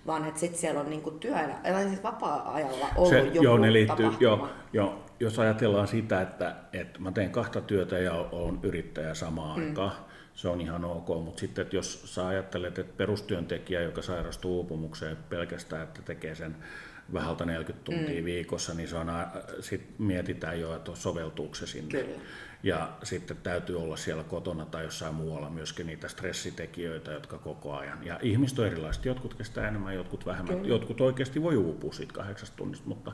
vaan 0.08 0.28
että 0.28 0.40
sitten 0.40 0.60
siellä 0.60 0.80
on 0.80 0.90
niinku 0.90 1.12
työ, 1.12 1.36
tai 1.64 1.84
siis 1.88 2.04
vapaa-ajalla 2.04 2.90
ollut 2.96 3.10
se, 3.10 3.20
joku 3.20 3.44
joo, 3.44 3.58
ne 3.58 3.74
liittyy, 3.74 4.12
joo, 4.20 4.50
joo, 4.74 5.06
jos 5.20 5.40
ajatellaan 5.40 5.88
sitä, 5.88 6.22
että, 6.22 6.56
että 6.74 7.00
mä 7.00 7.12
teen 7.12 7.32
kahta 7.32 7.62
työtä 7.62 8.00
ja 8.00 8.14
olen 8.14 8.60
yrittäjä 8.64 9.14
samaan 9.14 9.60
mm. 9.60 9.68
aikaan, 9.68 9.92
se 10.34 10.48
on 10.48 10.62
ihan 10.62 10.86
ok, 10.86 11.08
mutta 11.08 11.40
sitten 11.40 11.62
että 11.62 11.76
jos 11.76 12.16
sä 12.16 12.28
ajattelet, 12.28 12.80
että 12.80 12.94
perustyöntekijä, 12.98 13.82
joka 13.82 14.02
sairastuu 14.02 14.56
uupumukseen 14.56 15.18
pelkästään, 15.30 15.84
että 15.84 16.02
tekee 16.02 16.36
sen 16.36 16.56
vähältä 17.14 17.46
40 17.46 17.86
tuntia 17.86 18.20
mm. 18.20 18.26
viikossa, 18.26 18.74
niin 18.74 18.90
se 18.90 18.96
on, 18.96 19.08
sit 19.60 20.00
mietitään 20.00 20.60
jo, 20.60 20.76
että 20.76 20.92
soveltuuko 20.96 21.56
se 21.56 21.68
sinne. 21.68 22.04
Kyllä. 22.04 22.20
Ja 22.64 22.98
sitten 23.04 23.38
täytyy 23.38 23.82
olla 23.82 23.98
siellä 23.98 24.24
kotona 24.24 24.66
tai 24.66 24.84
jossain 24.84 25.16
muualla 25.16 25.50
myöskin 25.50 25.88
niitä 25.88 26.08
stressitekijöitä, 26.08 27.12
jotka 27.12 27.38
koko 27.38 27.74
ajan. 27.74 28.06
Ja 28.06 28.20
ihmiset 28.22 28.60
on 28.60 28.68
erilaiset. 28.68 29.06
Jotkut 29.06 29.34
kestää 29.34 29.68
enemmän, 29.68 29.96
jotkut 29.96 30.26
vähemmän. 30.26 30.56
Kyllä. 30.56 30.68
Jotkut 30.68 31.02
oikeasti 31.02 31.44
voi 31.44 31.58
uupua 31.58 31.94
siitä 31.94 32.14
kahdeksasta 32.14 32.58
tunnista, 32.58 32.88
mutta, 32.88 33.12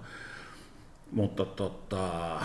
mutta 1.13 1.45
tota, 1.45 2.41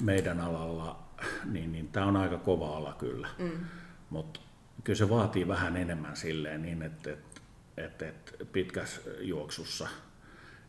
meidän 0.00 0.40
alalla 0.40 1.02
niin, 1.44 1.72
niin 1.72 1.88
tämä 1.88 2.06
on 2.06 2.16
aika 2.16 2.38
kova 2.38 2.76
ala 2.76 2.96
kyllä. 2.98 3.28
Mm. 3.38 3.50
Mutta 4.10 4.40
kyllä 4.84 4.96
se 4.96 5.10
vaatii 5.10 5.48
vähän 5.48 5.76
enemmän 5.76 6.16
silleen 6.16 6.62
niin, 6.62 6.82
että, 6.82 7.10
että, 7.10 7.40
että, 7.76 8.06
että 8.06 8.44
pitkässä 8.52 9.00
juoksussa– 9.20 9.88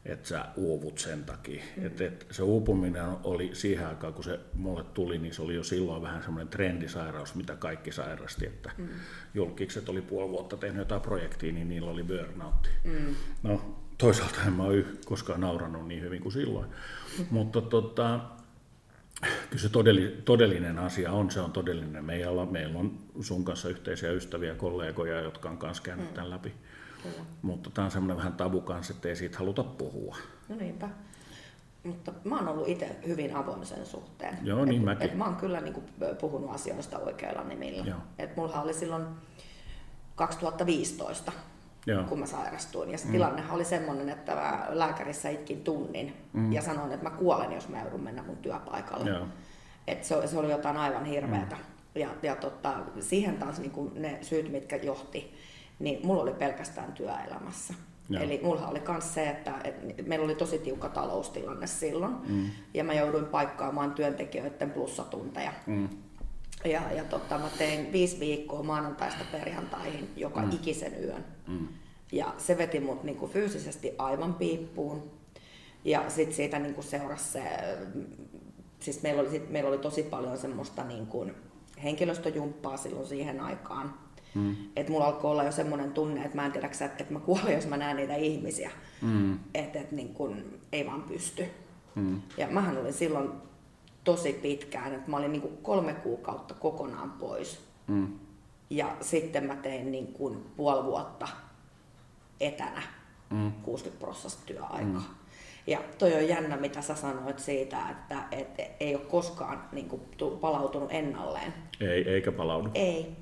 että 0.06 0.30
sä 0.30 0.46
uuvut 0.56 1.00
sen 1.00 1.24
takia. 1.24 1.64
Mm. 1.78 1.86
Et, 1.86 2.02
et 2.02 2.28
se 2.32 2.44
uupuminen 2.44 3.06
oli 3.24 3.50
siihen 3.54 3.88
aikaan, 3.88 4.14
kun 4.14 4.24
se 4.24 4.40
mulle 4.54 4.84
tuli, 4.84 5.18
niin 5.18 5.34
se 5.34 5.42
oli 5.42 5.56
jo 5.56 5.64
silloin 5.64 6.02
vähän 6.02 6.24
semmoinen 6.24 6.48
trendisairaus, 6.48 7.36
mitä 7.36 7.56
kaikki 7.56 7.92
sairasti. 7.92 8.46
Että 8.46 8.72
mm. 8.78 8.88
julkikset 9.34 9.90
oli 9.90 10.02
puoli 10.02 10.30
vuotta 10.30 10.58
tehnyt 10.58 10.80
jotain 10.80 11.02
projektia, 11.02 11.54
niin 11.54 11.70
niillä 11.70 11.92
oli 11.92 12.04
burnoutti. 12.04 12.70
Mm. 12.84 13.16
No 13.44 13.83
toisaalta 14.04 14.40
en 14.48 14.54
mä 14.54 14.64
ole 14.64 14.86
koskaan 15.06 15.42
naurannut 15.42 15.88
niin 15.88 16.02
hyvin 16.02 16.22
kuin 16.22 16.34
silloin. 16.34 16.70
Mm. 17.20 17.26
Mutta 17.32 17.62
tota, 17.62 18.20
kyllä 19.22 19.62
se 19.62 19.70
todellinen 20.26 20.80
asia 20.80 21.12
on, 21.12 21.32
se 21.32 21.40
on 21.40 21.52
todellinen. 21.52 22.06
Meillä, 22.06 22.46
meillä 22.46 22.80
on 22.80 23.00
sun 23.22 23.46
kanssa 23.46 23.70
yhteisiä 23.70 24.12
ystäviä, 24.12 24.56
kollegoja, 24.56 25.22
jotka 25.22 25.50
on 25.50 25.58
kanssa 25.58 25.84
käynyt 25.84 26.08
mm. 26.08 26.14
tämän 26.14 26.30
läpi. 26.30 26.54
Kyllä. 27.04 27.26
Mutta 27.42 27.70
tämä 27.70 27.86
on 27.86 27.92
semmoinen 27.92 28.18
vähän 28.18 28.34
tabu 28.34 28.62
kanssa, 28.62 28.94
että 28.94 29.10
ei 29.10 29.16
siitä 29.16 29.38
haluta 29.38 29.64
puhua. 29.64 30.18
No 30.50 30.56
niinpä. 30.56 30.90
Mutta 31.84 32.14
mä 32.24 32.38
oon 32.38 32.48
ollut 32.48 32.68
itse 32.68 32.96
hyvin 33.08 33.36
avoin 33.36 33.66
sen 33.66 33.86
suhteen. 33.86 34.38
Joo, 34.42 34.66
niin 34.66 34.80
et, 34.80 34.86
mäkin. 34.86 35.10
Et 35.10 35.18
mä 35.18 35.26
oon 35.26 35.36
kyllä 35.36 35.62
niin 35.62 35.74
kuin, 35.74 35.86
puhunut 36.22 36.56
asioista 36.56 37.00
oikeilla 37.00 37.44
nimillä. 37.44 37.86
Joo. 37.86 38.00
Et 38.20 38.36
mulla 38.36 38.62
oli 38.62 38.74
silloin 38.74 39.06
2015 40.16 41.32
Joo. 41.86 42.04
kun 42.04 42.20
mä 42.20 42.26
sairastuin. 42.26 42.92
Ja 42.92 42.98
se 42.98 43.06
mm. 43.06 43.12
tilannehan 43.12 43.56
oli 43.56 43.66
semmoinen, 43.66 44.10
että 44.10 44.36
mä 44.36 44.66
lääkärissä 44.70 45.30
itkin 45.30 45.64
tunnin 45.64 46.14
mm. 46.34 46.54
ja 46.54 46.62
sanoin, 46.62 46.92
että 46.92 47.10
mä 47.10 47.16
kuolen, 47.16 47.52
jos 47.52 47.70
mä 47.70 47.82
joudun 47.82 48.04
mennä 48.04 48.24
mun 48.24 48.38
työpaikalle. 48.38 49.10
Joo. 49.10 49.28
Et 49.88 50.04
se, 50.04 50.28
se 50.28 50.38
oli 50.38 50.52
jotain 50.52 50.78
aivan 50.78 51.06
hirveätä. 51.06 51.56
Mm. 51.56 52.02
Ja, 52.02 52.10
ja 52.24 52.36
tota, 52.36 52.74
siihen 53.00 53.38
taas 53.38 53.60
niin 53.60 53.72
kun 53.72 53.92
ne 53.96 54.18
syyt, 54.22 54.52
mitkä 54.52 54.76
johti, 54.76 55.34
niin 55.80 56.08
mulla 56.08 56.22
oli 56.22 56.34
pelkästään 56.34 56.94
työelämässä. 56.94 57.74
Joo. 58.10 58.24
Eli 58.24 58.40
mulla 58.44 58.68
oli 58.68 58.82
myös 58.88 59.14
se, 59.14 59.30
että, 59.30 59.54
että 59.64 60.04
meillä 60.04 60.26
oli 60.26 60.36
tosi 60.36 60.60
tiukka 60.60 60.90
taloustilanne 60.90 61.68
silloin, 61.68 62.16
mm. 62.28 62.50
ja 62.74 62.84
mä 62.84 62.94
jouduin 62.94 63.26
paikkaamaan 63.26 63.92
työntekijöiden 63.92 64.72
plussatunteja. 64.72 65.54
Mm. 65.68 65.90
Ja, 66.66 66.82
ja 66.92 67.04
tota, 67.04 67.38
mä 67.38 67.50
tein 67.58 67.92
viisi 67.92 68.20
viikkoa 68.20 68.64
maanantaista 68.64 69.24
perjantaihin 69.32 70.10
joka 70.18 70.42
mm. 70.42 70.52
ikisen 70.52 71.04
yön. 71.04 71.26
Mm. 71.48 71.68
Ja 72.12 72.34
se 72.38 72.58
veti 72.58 72.80
mut 72.80 73.04
niinku 73.04 73.28
fyysisesti 73.28 73.92
aivan 73.98 74.34
piippuun. 74.34 75.12
Ja 75.86 76.10
sitten 76.10 76.36
siitä 76.36 76.60
niinku 76.60 76.82
seurasi 76.82 77.32
se, 77.32 77.42
siis 78.80 79.02
meillä 79.02 79.22
oli, 79.22 79.30
sit, 79.30 79.50
meillä 79.50 79.70
oli 79.70 79.78
tosi 79.78 80.04
paljon 80.04 80.38
semmoista 80.38 80.84
niinku 80.84 81.28
henkilöstöjumppaa 81.84 82.78
silloin 82.78 83.08
siihen 83.08 83.40
aikaan. 83.40 83.94
Mm. 84.36 84.56
Että 84.76 84.92
mulla 84.92 85.06
alkoi 85.06 85.32
olla 85.32 85.44
jo 85.44 85.52
semmoinen 85.52 85.92
tunne, 85.92 86.22
että 86.22 86.36
mä 86.36 86.46
en 86.46 86.52
tiedä, 86.52 86.70
että 86.86 87.06
mä 87.10 87.20
kuolen, 87.20 87.54
jos 87.54 87.68
mä 87.68 87.78
näen 87.78 87.98
niitä 87.98 88.16
ihmisiä. 88.16 88.72
Mm. 89.02 89.40
Että 89.54 89.80
et, 89.80 89.92
niin 89.92 90.14
kun, 90.14 90.60
ei 90.72 90.86
vaan 90.86 91.04
pysty. 91.04 91.46
Mm. 91.96 92.22
Ja 92.38 92.48
mähän 92.48 92.78
olin 92.78 92.94
silloin 92.94 93.30
tosi 94.04 94.34
pitkään, 94.34 94.94
että 94.94 95.12
mä 95.12 95.18
olin 95.18 95.32
niin 95.32 95.42
kuin 95.42 95.58
kolme 95.58 95.94
kuukautta 95.94 96.54
kokonaan 96.54 97.12
pois. 97.12 97.60
Mm. 97.88 98.20
Ja 98.70 98.96
sitten 99.02 99.44
mä 99.44 99.56
tein 99.56 99.92
niin 99.92 100.08
kuin 100.08 100.46
puoli 100.58 100.84
vuotta 100.84 101.28
etänä 102.40 102.82
mm. 103.30 103.52
60 103.52 104.06
prosenttia 104.06 104.56
työaikaa. 104.56 105.02
Mm. 105.02 105.24
Ja 105.68 105.80
toi 105.98 106.14
on 106.14 106.28
jännä, 106.28 106.58
mitä 106.58 106.82
sä 106.82 106.96
sanoit 106.96 107.40
siitä, 107.40 107.90
että 107.90 108.24
et, 108.32 108.48
ei 108.80 108.96
ole 108.96 109.04
koskaan 109.04 109.64
niin 109.72 109.90
kuin, 109.90 110.02
palautunut 110.42 110.92
ennalleen. 110.92 111.54
Ei, 111.82 112.10
eikä 112.10 112.32
palaudu. 112.32 112.70
Ei. 112.76 113.16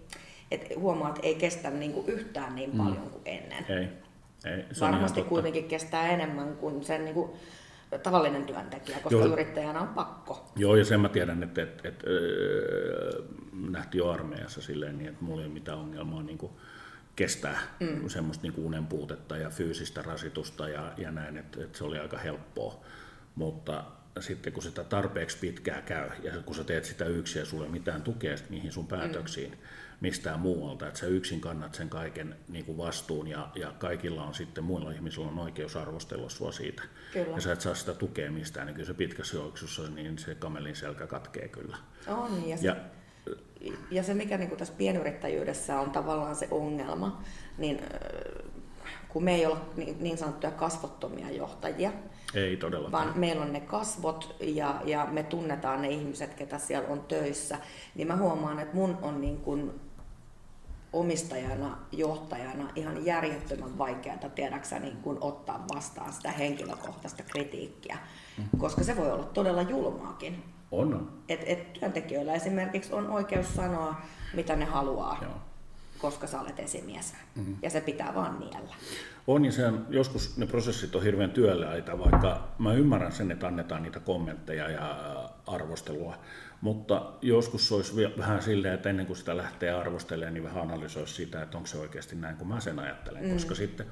Et 0.52 0.68
huomaat, 0.76 1.16
että 1.16 1.28
ei 1.28 1.36
kestä 1.36 1.70
niin 1.70 1.94
kuin 1.94 2.08
yhtään 2.08 2.56
niin 2.56 2.72
mm. 2.72 2.78
paljon 2.78 3.10
kuin 3.10 3.22
ennen. 3.26 3.66
Ei. 3.70 3.88
ei 4.52 4.64
se 4.72 4.82
Varmasti 4.82 5.22
kuitenkin 5.22 5.68
kestää 5.68 6.08
enemmän 6.08 6.56
kuin 6.56 6.84
sen 6.84 7.06
niin 7.06 7.16
kuin, 7.16 7.30
tavallinen 8.04 8.46
työntekijä, 8.46 9.00
koska 9.00 9.20
Joo. 9.20 9.34
yrittäjänä 9.34 9.82
on 9.82 9.88
pakko. 9.88 10.52
Joo, 10.56 10.76
ja 10.76 10.86
sen 10.86 11.00
mä 11.00 11.10
tiedän, 11.10 11.44
että, 11.44 11.62
että, 11.62 11.88
että, 11.90 12.08
että 12.08 13.24
nähtiin 13.70 14.00
jo 14.00 14.10
armeijassa 14.10 14.62
silleen, 14.62 14.98
niin, 14.98 15.10
että 15.10 15.24
mulla 15.24 15.42
ei 15.42 15.46
ole 15.46 15.54
mitään 15.54 15.78
ongelmaa 15.78 16.24
niin 16.24 16.38
kuin 16.38 16.52
kestää 17.16 17.60
mm. 17.80 18.10
semmoista 18.10 18.44
niin 18.44 18.54
kuin 18.54 18.66
unen 18.66 18.86
puutetta 18.86 19.38
ja 19.38 19.50
fyysistä 19.50 20.02
rasitusta 20.02 20.70
ja, 20.70 20.92
ja 20.98 21.12
näin, 21.12 21.38
että, 21.38 21.64
että 21.64 21.78
se 21.78 21.84
oli 21.84 22.00
aika 22.00 22.18
helppoa. 22.18 22.82
Mutta 23.36 23.84
sitten 24.20 24.54
kun 24.54 24.64
sitä 24.64 24.84
tarpeeksi 24.84 25.38
pitkää 25.38 25.82
käy 25.82 26.10
ja 26.24 26.32
kun 26.46 26.56
sä 26.56 26.64
teet 26.64 26.86
sitä 26.86 27.06
yksin 27.06 27.40
ja 27.40 27.46
sulle 27.46 27.68
mitään 27.68 28.02
tukea 28.02 28.36
niihin 28.50 28.72
sun 28.72 28.88
päätöksiin, 28.88 29.52
mm 29.52 29.58
mistään 30.02 30.40
muualta, 30.40 30.88
että 30.88 31.00
sä 31.00 31.06
yksin 31.06 31.42
kannat 31.42 31.76
sen 31.76 31.90
kaiken 31.90 32.36
niin 32.48 32.66
kuin 32.66 32.78
vastuun 32.78 33.28
ja, 33.28 33.50
ja 33.56 33.74
kaikilla 33.80 34.24
on 34.24 34.34
sitten, 34.34 34.64
muilla 34.64 34.92
ihmisillä 34.92 35.28
on 35.28 35.40
oikeus 35.40 35.76
arvostella 35.76 36.30
sua 36.30 36.52
siitä. 36.52 36.84
Kyllä. 37.14 37.36
Ja 37.36 37.42
sä 37.42 37.52
et 37.52 37.62
saa 37.62 37.76
sitä 37.76 37.94
tukea 37.94 38.32
mistään, 38.32 38.68
niin 38.68 38.76
kyllä 38.76 38.88
se 38.88 38.94
pitkässä 38.94 39.38
juoksussa, 39.38 39.90
niin 39.90 40.18
se 40.18 40.36
kamelin 40.36 40.76
selkä 40.76 41.08
katkee 41.08 41.48
kyllä. 41.48 41.78
On, 42.08 42.50
ja, 42.50 42.58
ja, 42.62 42.76
se, 43.26 43.72
ja 43.92 44.04
se 44.04 44.14
mikä 44.14 44.38
niin 44.38 44.50
kuin 44.50 44.60
tässä 44.60 44.74
pienyrittäjyydessä 44.78 45.80
on 45.80 45.92
tavallaan 45.92 46.36
se 46.36 46.48
ongelma, 46.52 47.24
niin 47.58 47.82
kun 49.14 49.24
me 49.24 49.36
ei 49.36 49.46
olla 49.46 49.62
niin, 49.78 49.98
niin 50.00 50.18
sanottuja 50.18 50.52
kasvottomia 50.52 51.30
johtajia, 51.30 51.92
ei 52.34 52.58
todellakaan. 52.58 53.08
Vaan 53.08 53.20
meillä 53.20 53.42
on 53.42 53.54
ne 53.54 53.60
kasvot 53.60 54.36
ja, 54.40 54.82
ja 54.86 55.08
me 55.12 55.24
tunnetaan 55.24 55.82
ne 55.82 55.90
ihmiset, 55.90 56.34
ketä 56.34 56.58
siellä 56.58 56.90
on 56.90 57.02
töissä. 57.02 57.58
Niin 57.96 58.08
mä 58.08 58.16
huomaan, 58.16 58.60
että 58.60 58.76
mun 58.76 58.98
on 59.02 59.22
niin 59.22 59.38
kuin 59.38 59.72
omistajana, 60.94 61.78
johtajana 61.92 62.70
ihan 62.76 63.06
järjettömän 63.06 63.78
vaikeaa, 63.78 64.18
tiedäksä, 64.36 64.80
niin 64.80 64.98
kuin 64.98 65.18
ottaa 65.22 65.66
vastaan 65.76 66.14
sitä 66.14 66.32
henkilökohtaista 66.32 67.24
kritiikkiä, 67.24 67.96
mm-hmm. 68.38 68.60
koska 68.60 68.84
se 68.84 68.98
voi 68.98 69.12
olla 69.12 69.24
todella 69.24 69.62
julmaakin. 69.62 70.44
On, 70.72 70.94
on. 70.94 71.12
Et, 71.30 71.44
et 71.46 71.74
työntekijöillä 71.74 72.34
esimerkiksi 72.34 72.94
on 72.94 73.10
oikeus 73.10 73.56
sanoa, 73.56 73.96
mitä 74.34 74.56
ne 74.56 74.66
haluaa, 74.66 75.18
Joo. 75.22 75.32
Koska 76.02 76.28
sä 76.28 76.42
olet 76.42 76.60
esimies. 76.60 77.14
Mm-hmm. 77.36 77.56
Ja 77.62 77.70
se 77.70 77.82
pitää 77.82 78.16
vaan 78.16 78.40
niellä. 78.40 78.76
On, 79.28 79.46
ja 79.46 79.52
on, 79.68 79.86
joskus 79.90 80.38
ne 80.38 80.48
prosessit 80.48 80.96
on 80.96 81.04
hirveän 81.04 81.32
työläitä, 81.32 82.00
vaikka 82.00 82.48
mä 82.60 82.74
ymmärrän 82.74 83.12
sen, 83.12 83.32
että 83.32 83.48
annetaan 83.48 83.84
niitä 83.84 84.00
kommentteja 84.00 84.70
ja 84.70 85.30
arvostelua, 85.48 86.18
mutta 86.62 87.14
joskus 87.22 87.72
olisi 87.72 87.94
vähän 88.18 88.42
silleen, 88.42 88.74
että 88.74 88.90
ennen 88.90 89.06
kuin 89.06 89.18
sitä 89.18 89.38
lähtee 89.38 89.72
arvostelemaan, 89.72 90.34
niin 90.34 90.44
vähän 90.44 90.64
analysoisi 90.64 91.14
sitä, 91.14 91.42
että 91.42 91.58
onko 91.58 91.68
se 91.68 91.78
oikeasti 91.78 92.16
näin 92.16 92.36
kuin 92.36 92.48
mä 92.48 92.60
sen 92.60 92.80
ajattelen, 92.80 93.24
mm. 93.24 93.34
koska 93.34 93.56
sitten 93.56 93.86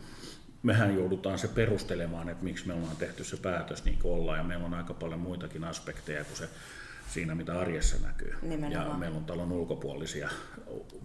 mehän 0.63 0.95
joudutaan 0.95 1.39
se 1.39 1.47
perustelemaan, 1.47 2.29
että 2.29 2.43
miksi 2.43 2.67
me 2.67 2.73
ollaan 2.73 2.95
tehty 2.95 3.23
se 3.23 3.37
päätös 3.37 3.85
niin 3.85 3.99
kuin 4.01 4.13
ollaan, 4.13 4.37
ja 4.37 4.43
meillä 4.43 4.65
on 4.65 4.73
aika 4.73 4.93
paljon 4.93 5.19
muitakin 5.19 5.63
aspekteja 5.63 6.23
kuin 6.23 6.37
se 6.37 6.49
siinä, 7.09 7.35
mitä 7.35 7.59
arjessa 7.59 8.07
näkyy. 8.07 8.35
Nimenomaan. 8.41 8.87
Ja 8.87 8.93
meillä 8.93 9.17
on 9.17 9.25
talon 9.25 9.51
ulkopuolisia 9.51 10.29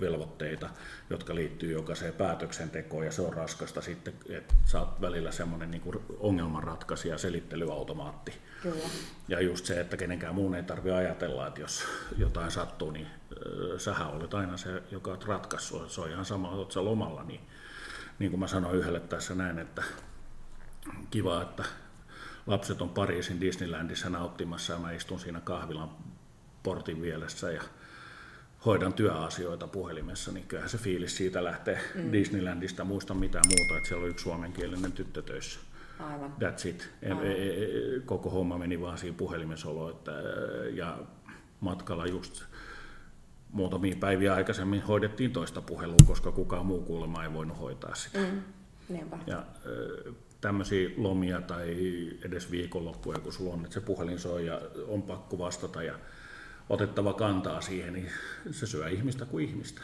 velvoitteita, 0.01 0.71
jotka 1.11 1.35
liittyy 1.35 1.73
jokaiseen 1.73 2.13
päätöksentekoon, 2.13 3.05
ja 3.05 3.13
se 3.13 3.23
on 3.23 3.33
raskasta 3.33 3.81
sitten, 3.81 4.15
että 4.29 4.55
sä 4.65 4.81
oot 4.81 5.01
välillä 5.01 5.33
semmoinen 5.33 5.71
niin 5.71 5.83
ongelmanratkaisija, 6.19 7.19
selittelyautomaatti. 7.19 8.33
Kyllä. 8.63 8.85
Ja 9.29 9.41
just 9.41 9.67
se, 9.67 9.81
että 9.81 9.97
kenenkään 9.97 10.35
muun 10.35 10.55
ei 10.55 10.63
tarvitse 10.63 10.97
ajatella, 10.97 11.47
että 11.47 11.61
jos 11.61 11.85
jotain 12.19 12.51
sattuu, 12.51 12.91
niin 12.91 13.07
sähän 13.79 14.11
olet 14.11 14.35
aina 14.35 14.57
se, 14.57 14.83
joka 14.91 15.11
on 15.11 15.23
ratkaissut. 15.27 15.91
Se 15.91 16.01
on 16.01 16.11
ihan 16.11 16.25
sama, 16.25 16.63
että 16.63 16.75
sä 16.75 16.85
lomalla, 16.85 17.25
niin, 17.25 17.41
niin 18.19 18.31
kuin 18.31 18.41
mä 18.41 18.47
sanoin 18.47 18.79
yhdelle 18.79 19.01
tässä 19.01 19.35
näin, 19.35 19.59
että 19.59 19.83
kiva, 21.11 21.43
että 21.43 21.65
lapset 22.47 22.83
on 22.83 22.89
Pariisin 22.89 23.41
Disneylandissa 23.41 24.11
nauttimassa 24.11 24.73
ja 24.73 24.79
mä 24.79 24.93
istun 24.93 25.21
siinä 25.21 25.41
kahvilan 25.41 25.91
portin 26.63 27.03
vielessä 27.03 27.51
ja 27.51 27.63
hoidan 28.65 28.93
työasioita 28.93 29.67
puhelimessa, 29.67 30.33
niin 30.33 30.47
kyllähän 30.47 30.71
se 30.71 30.79
fiilis 30.79 31.17
siitä 31.17 31.45
lähtee 31.45 31.81
mm. 31.95 32.13
Disneylandista. 32.13 32.85
Muista 32.85 33.15
mitään 33.15 33.45
muuta, 33.49 33.77
että 33.77 33.89
siellä 33.89 34.05
on 34.05 34.11
yksi 34.11 34.23
suomenkielinen 34.23 34.93
tyttö 34.93 35.23
töissä. 35.23 35.61
Aivan. 36.01 36.33
That's 36.41 36.69
it. 36.69 36.91
Aivan. 37.05 37.27
E, 37.27 37.33
e, 37.33 37.65
e, 37.65 38.01
koko 38.05 38.31
homma 38.31 38.59
meni 38.59 38.81
vaan 38.81 38.99
siinä 38.99 39.17
puhelimesoloon. 39.17 39.91
Että, 39.91 40.13
ja 40.75 40.99
matkalla 41.61 42.07
just 42.07 42.45
muutamia 43.53 43.97
päiviä 44.01 44.35
aikaisemmin 44.35 44.83
hoidettiin 44.83 45.33
toista 45.33 45.63
puhelua, 45.63 45.99
koska 46.07 46.33
kukaan 46.33 46.67
muu 46.67 46.81
kuulemma 46.83 47.25
ei 47.25 47.33
voinut 47.33 47.61
hoitaa 47.61 47.95
sitä. 47.95 48.19
Mm. 48.19 48.43
Niinpä. 48.89 49.19
Ja 49.27 49.45
tämmöisiä 50.45 50.91
lomia 50.97 51.41
tai 51.41 51.77
edes 52.25 52.51
viikonloppuja, 52.51 53.19
kun 53.19 53.33
sulla 53.33 53.55
on, 53.55 53.61
että 53.61 53.75
se 53.75 53.81
puhelin 53.81 54.19
soi 54.19 54.47
ja 54.47 54.61
on 54.89 55.03
pakko 55.03 55.39
vastata 55.39 55.83
ja 55.83 55.99
otettava 56.69 57.13
kantaa 57.13 57.61
siihen, 57.61 57.93
niin 57.93 58.11
se 58.51 58.67
syö 58.67 58.89
ihmistä 58.89 59.25
kuin 59.25 59.49
ihmistä. 59.49 59.83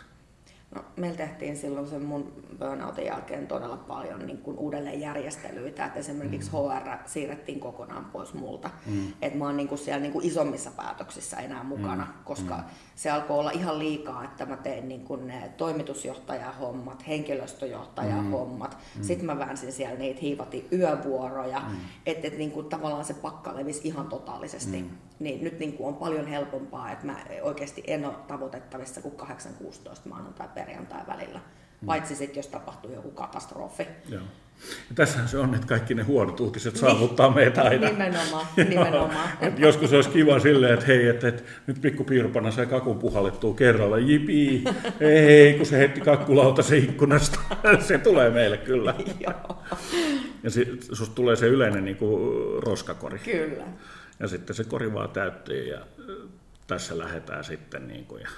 No, 0.75 0.85
meillä 0.97 1.17
tehtiin 1.17 1.57
silloin 1.57 1.89
sen 1.89 2.03
mun 2.03 2.33
burnoutin 2.59 3.07
jälkeen 3.07 3.47
todella 3.47 3.77
paljon 3.77 4.27
niin 4.27 4.39
kuin 4.39 4.59
uudelleenjärjestelyitä, 4.59 5.85
että 5.85 5.99
esimerkiksi 5.99 6.51
mm. 6.51 6.59
HR 6.59 6.97
siirrettiin 7.07 7.61
kokonaan 7.61 8.05
pois 8.05 8.35
multa. 8.35 8.71
Mm. 8.87 9.13
Että 9.23 9.39
mä 9.39 9.45
oon 9.45 9.57
niin 9.57 9.69
kuin 9.69 9.79
siellä 9.79 10.01
niin 10.01 10.13
kuin 10.13 10.27
isommissa 10.27 10.71
päätöksissä 10.71 11.37
enää 11.37 11.63
mukana, 11.63 12.05
mm. 12.05 12.25
koska 12.25 12.57
mm. 12.57 12.63
se 12.97 13.11
alkoi 13.11 13.39
olla 13.39 13.51
ihan 13.51 13.79
liikaa, 13.79 14.25
että 14.25 14.47
mä 14.47 14.57
teen 14.57 14.89
niin 14.89 15.05
kuin 15.05 15.27
ne 15.27 15.51
toimitusjohtajahommat, 15.57 17.07
henkilöstöjohtajahommat. 17.07 18.79
Mm. 18.97 19.03
Sitten 19.03 19.27
mä 19.27 19.39
väänsin 19.39 19.73
siellä 19.73 19.99
niitä, 19.99 20.21
hiivatin 20.21 20.69
yövuoroja, 20.73 21.61
mm. 21.61 21.77
että 22.07 22.27
et, 22.27 22.39
niin 22.39 22.51
kuin 22.51 22.67
tavallaan 22.67 23.05
se 23.05 23.15
pakka 23.15 23.57
levisi 23.57 23.89
ihan 23.89 24.07
totaalisesti. 24.07 24.83
Mm. 24.83 24.91
Niin 25.21 25.45
nyt 25.45 25.59
niin 25.59 25.73
kuin 25.73 25.89
on 25.89 25.95
paljon 25.95 26.27
helpompaa, 26.27 26.93
että 26.93 27.07
mä 27.07 27.17
oikeasti 27.43 27.85
en 27.87 28.05
ole 28.05 28.15
tavoitettavissa 28.29 29.01
kuin 29.01 29.15
8-16 29.21 29.25
maanantai 30.09 30.49
perjantai 30.55 31.01
välillä. 31.07 31.39
Mm. 31.81 31.87
Paitsi 31.87 32.17
sitten, 32.17 32.37
jos 32.37 32.47
tapahtuu 32.47 32.93
joku 32.93 33.11
katastrofi. 33.11 33.87
Joo. 34.09 34.23
Ja 34.61 34.95
tässähän 34.95 35.29
se 35.29 35.39
on, 35.39 35.55
että 35.55 35.67
kaikki 35.67 35.95
ne 35.95 36.03
huonot 36.03 36.41
uutiset 36.41 36.75
niin. 36.75 36.81
saavuttaa 36.81 37.31
meitä 37.31 37.63
aina. 37.63 37.91
Nimenomaan, 37.91 38.47
nimenomaan. 38.69 39.29
et 39.41 39.59
joskus 39.59 39.93
olisi 39.93 40.11
kiva 40.11 40.39
silleen, 40.41 40.75
että 40.75 40.87
hei, 40.87 41.09
että, 41.09 41.29
että 41.29 41.43
nyt 41.67 41.81
pikkupiirpana 41.81 42.51
se 42.51 42.67
kakun 42.67 42.99
puhallettuu 42.99 43.55
kerralla, 43.55 43.99
jipi, 43.99 44.65
ei, 45.01 45.55
kun 45.55 45.67
se 45.67 45.79
heitti 45.79 46.01
kakkulauta 46.01 46.63
se 46.63 46.77
ikkunasta, 46.77 47.39
se 47.89 47.99
tulee 47.99 48.31
meille 48.31 48.57
kyllä. 48.57 48.95
ja 50.43 50.51
sitten 50.51 50.97
susta 50.97 51.15
tulee 51.15 51.37
se 51.37 51.47
yleinen 51.47 51.85
niin 51.85 51.97
kuin 51.97 52.33
roskakori. 52.63 53.19
Kyllä. 53.19 53.65
Ja 54.21 54.29
sitten 54.29 54.57
se 54.57 54.65
kori 54.65 54.93
vaan 54.93 55.11
täyttyy 55.11 55.69
ja 55.69 55.87
tässä 56.67 56.99
lähdetään 56.99 57.45
sitten 57.45 57.89
niin 57.89 58.05
kuin, 58.05 58.23
ja 58.23 58.29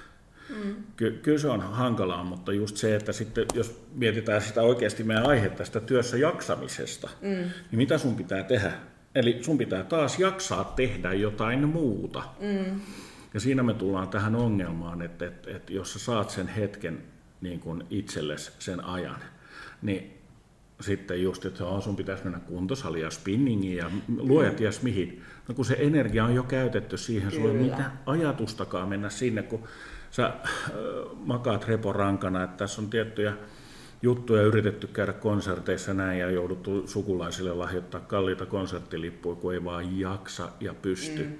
Mm. 0.48 0.74
Ky- 0.96 1.20
kyllä 1.22 1.38
se 1.38 1.48
on 1.48 1.60
hankalaa, 1.60 2.24
mutta 2.24 2.52
just 2.52 2.76
se, 2.76 2.96
että 2.96 3.12
sitten 3.12 3.46
jos 3.54 3.84
mietitään 3.94 4.42
sitä 4.42 4.62
oikeasti 4.62 5.04
meidän 5.04 5.26
aihetta 5.26 5.64
sitä 5.64 5.80
työssä 5.80 6.16
jaksamisesta, 6.16 7.08
mm. 7.20 7.28
niin 7.28 7.52
mitä 7.72 7.98
sun 7.98 8.16
pitää 8.16 8.42
tehdä? 8.42 8.72
Eli 9.14 9.38
sun 9.42 9.58
pitää 9.58 9.84
taas 9.84 10.18
jaksaa 10.18 10.64
tehdä 10.64 11.12
jotain 11.12 11.68
muuta. 11.68 12.22
Mm. 12.40 12.80
Ja 13.34 13.40
siinä 13.40 13.62
me 13.62 13.74
tullaan 13.74 14.08
tähän 14.08 14.34
ongelmaan, 14.34 15.02
että, 15.02 15.26
että, 15.26 15.50
että 15.50 15.72
jos 15.72 15.92
sä 15.92 15.98
saat 15.98 16.30
sen 16.30 16.48
hetken 16.48 17.02
niin 17.40 17.60
kuin 17.60 17.84
itsellesi 17.90 18.52
sen 18.58 18.84
ajan, 18.84 19.20
niin 19.82 20.21
sitten 20.82 21.22
just, 21.22 21.44
että 21.44 21.64
sun 21.80 21.96
pitäisi 21.96 22.24
mennä 22.24 22.40
kuntosaliin 22.40 23.04
ja 23.04 23.10
spinningiin 23.10 23.76
ja 23.76 23.90
luoja 24.16 24.50
mm. 24.50 24.56
ties 24.56 24.82
mihin. 24.82 25.22
No 25.48 25.54
kun 25.54 25.64
se 25.64 25.76
energia 25.78 26.24
on 26.24 26.34
jo 26.34 26.42
käytetty 26.42 26.96
siihen, 26.96 27.30
sulla 27.30 27.48
ei 27.48 27.54
mitään 27.54 28.00
ajatustakaan 28.06 28.88
mennä 28.88 29.10
sinne, 29.10 29.42
kun 29.42 29.64
sä 30.10 30.26
äh, 30.26 30.32
makaat 31.14 31.68
reporankana, 31.68 32.44
että 32.44 32.56
tässä 32.56 32.82
on 32.82 32.90
tiettyjä 32.90 33.32
juttuja 34.02 34.42
yritetty 34.42 34.86
käydä 34.86 35.12
konserteissa 35.12 35.94
näin 35.94 36.20
ja 36.20 36.30
jouduttu 36.30 36.86
sukulaisille 36.86 37.54
lahjoittaa 37.54 38.00
kalliita 38.00 38.46
konserttilippuja, 38.46 39.36
kun 39.36 39.54
ei 39.54 39.64
vaan 39.64 39.98
jaksa 39.98 40.48
ja 40.60 40.74
pysty. 40.74 41.24
Mm. 41.24 41.32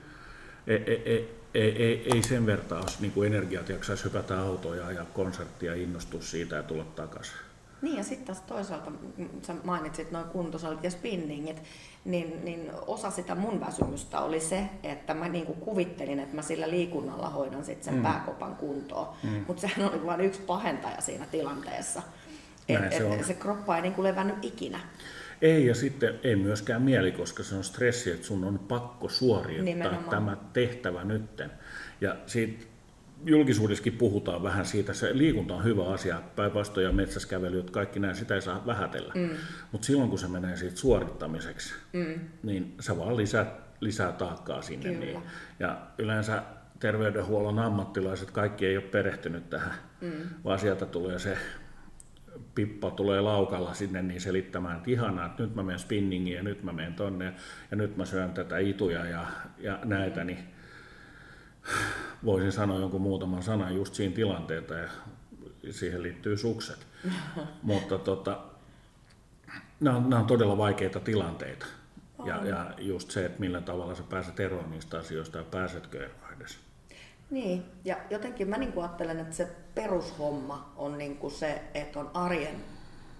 Ei, 0.67 0.83
ei, 0.87 1.03
ei, 1.05 1.35
ei, 1.55 1.83
ei, 1.83 2.13
ei 2.15 2.23
sen 2.23 2.47
vertaa 2.47 2.81
olisi 2.81 2.97
niin 3.01 3.27
energiat 3.27 3.69
jaksaisi 3.69 4.05
hypätä 4.05 4.41
autoja 4.41 4.93
ja 4.93 5.05
konserttia 5.05 5.75
innostua 5.75 6.23
siitä 6.23 6.57
ja 6.57 6.63
tulla 6.63 6.85
takaisin. 6.85 7.37
Niin 7.83 7.97
ja 7.97 8.05
sitten 8.05 8.27
taas 8.27 8.41
toisaalta, 8.41 8.93
sä 9.43 9.55
mainitsit 9.65 10.11
noin 10.11 10.25
kuntosalit 10.25 10.85
ja 10.85 10.91
spinningit, 10.91 11.63
niin, 12.05 12.45
niin 12.45 12.71
osa 12.87 13.11
sitä 13.11 13.35
mun 13.35 13.61
väsymystä 13.61 14.21
oli 14.21 14.41
se, 14.41 14.69
että 14.83 15.15
mä 15.15 15.29
niinku 15.29 15.55
kuvittelin, 15.55 16.21
että 16.21 16.37
mä 16.37 16.43
sillä 16.43 16.71
liikunnalla 16.71 17.29
hoidan 17.29 17.65
sit 17.65 17.83
sen 17.83 17.95
mm. 17.95 18.03
pääkopan 18.03 18.57
kuntoon. 18.57 19.09
Mm. 19.23 19.45
Mutta 19.47 19.61
sehän 19.61 19.91
oli 19.91 20.07
vain 20.07 20.21
yksi 20.21 20.41
pahentaja 20.41 21.01
siinä 21.01 21.27
tilanteessa. 21.27 22.03
Et, 22.69 22.93
se, 22.93 23.15
et, 23.15 23.25
se 23.25 23.35
kroppa 23.35 23.77
ei 23.77 23.83
niinku 23.83 24.03
levännyt 24.03 24.37
ikinä. 24.43 24.81
Ei, 25.43 25.67
ja 25.67 25.75
sitten 25.75 26.21
ei 26.23 26.37
myöskään 26.37 26.83
mieli, 26.83 27.13
koska 27.13 27.43
se 27.43 27.55
on 27.55 27.65
stressi, 27.65 28.11
että 28.11 28.27
sun 28.27 28.45
on 28.45 28.59
pakko 28.59 29.09
suorittaa 29.09 29.65
Nimenomaan. 29.65 30.11
tämä 30.11 30.37
tehtävä 30.53 31.05
nytten. 31.05 31.51
Ja 32.01 32.17
siitä 32.27 32.65
julkisuudessakin 33.25 33.93
puhutaan 33.93 34.43
vähän 34.43 34.67
siitä, 34.67 34.93
se 34.93 35.19
liikunta 35.19 35.55
on 35.55 35.65
hyvä 35.65 35.85
asia, 35.85 36.23
päinvastoin 36.37 36.85
ja 36.85 36.93
metsäskävely, 36.93 37.63
kaikki 37.63 38.01
näin, 38.01 38.17
sitä 38.17 38.35
ei 38.35 38.43
saa 38.43 38.67
vähätellä. 38.67 39.13
Mm. 39.15 39.31
Mutta 39.73 39.87
silloin 39.87 40.11
kun 40.11 40.19
se 40.19 40.29
menee 40.29 40.57
siitä 40.57 40.77
suorittamiseksi, 40.77 41.75
mm. 41.93 42.21
niin 42.43 42.75
se 42.81 42.99
vaan 42.99 43.17
lisää, 43.17 43.57
lisää 43.81 44.13
taakkaa 44.13 44.63
sinne. 44.63 44.91
Niin. 44.91 45.23
Ja 45.61 45.79
yleensä 45.99 46.43
terveydenhuollon 46.81 47.59
ammattilaiset, 47.59 48.31
kaikki 48.31 48.67
ei 48.67 48.77
ole 48.77 48.85
perehtynyt 48.85 49.51
tähän, 49.51 49.75
mm. 50.01 50.13
vaan 50.45 50.59
sieltä 50.59 50.87
tulee 50.87 51.19
se 51.19 51.39
pippa 52.55 52.91
tulee 52.91 53.21
laukalla 53.21 53.75
sinne 53.75 54.03
niin 54.03 54.21
selittämään, 54.21 54.77
että 54.77 54.91
ihanaa, 54.91 55.27
että 55.27 55.43
nyt 55.43 55.55
mä 55.55 55.63
menen 55.63 55.79
spinningiin 55.79 56.37
ja 56.37 56.43
nyt 56.43 56.63
mä 56.63 56.73
menen 56.73 56.95
tonne 56.95 57.35
ja, 57.71 57.77
nyt 57.77 57.97
mä 57.97 58.05
syön 58.05 58.33
tätä 58.33 58.59
ituja 58.59 59.05
ja, 59.05 59.27
ja 59.59 59.79
näitä, 59.85 60.25
niin 60.25 60.39
voisin 62.25 62.53
sanoa 62.53 62.81
jonkun 62.81 63.01
muutaman 63.01 63.43
sanan 63.43 63.75
just 63.75 63.95
siinä 63.95 64.15
tilanteeta 64.15 64.75
ja 64.75 64.89
siihen 65.71 66.03
liittyy 66.03 66.37
sukset. 66.37 66.87
Mutta 67.63 67.99
tota, 67.99 68.41
nämä, 69.81 69.97
on, 69.97 70.11
nämä 70.11 70.21
on 70.21 70.27
todella 70.27 70.59
vaikeita 70.59 71.01
tilanteita. 71.01 71.67
Ja, 72.25 72.47
ja 72.47 72.75
just 72.79 73.11
se, 73.11 73.25
että 73.25 73.41
millä 73.41 73.61
tavalla 73.61 73.95
sä 73.95 74.03
pääset 74.03 74.41
eroon 74.41 74.71
niistä 74.71 74.99
asioista 74.99 75.39
ja 75.39 75.45
pääsetkö 75.45 76.05
eroon 76.05 76.35
edes. 76.37 76.59
Niin, 77.31 77.65
ja 77.85 77.97
jotenkin 78.11 78.49
mä 78.49 78.59
niin 78.59 78.73
ajattelen, 78.77 79.19
että 79.19 79.37
se 79.37 79.49
perushomma 79.75 80.73
on 80.77 80.99
niin 80.99 81.17
kuin 81.17 81.31
se, 81.31 81.63
että 81.75 82.01
on 82.01 82.11
arjen 82.15 82.57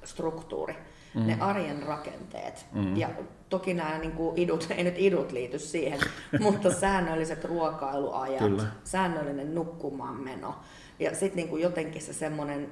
struktuuri, 0.05 0.77
mm. 1.15 1.27
ne 1.27 1.37
arjen 1.41 1.83
rakenteet. 1.83 2.67
Mm. 2.73 2.97
Ja 2.97 3.09
toki 3.49 3.75
nämä 3.75 3.99
niin 3.99 4.13
kuin 4.13 4.39
idut, 4.39 4.67
ei 4.71 4.85
nyt 4.85 4.99
idut 4.99 5.33
liity 5.33 5.59
siihen, 5.59 6.01
mutta 6.41 6.73
säännölliset 6.73 7.45
ruokailuajat, 7.45 8.39
Kyllä. 8.39 8.67
säännöllinen 8.85 9.55
nukkumaanmeno 9.55 10.55
ja 10.99 11.17
sitten 11.17 11.47
niin 11.47 11.61
jotenkin 11.61 12.03
se 12.03 12.13
semmoinen 12.13 12.69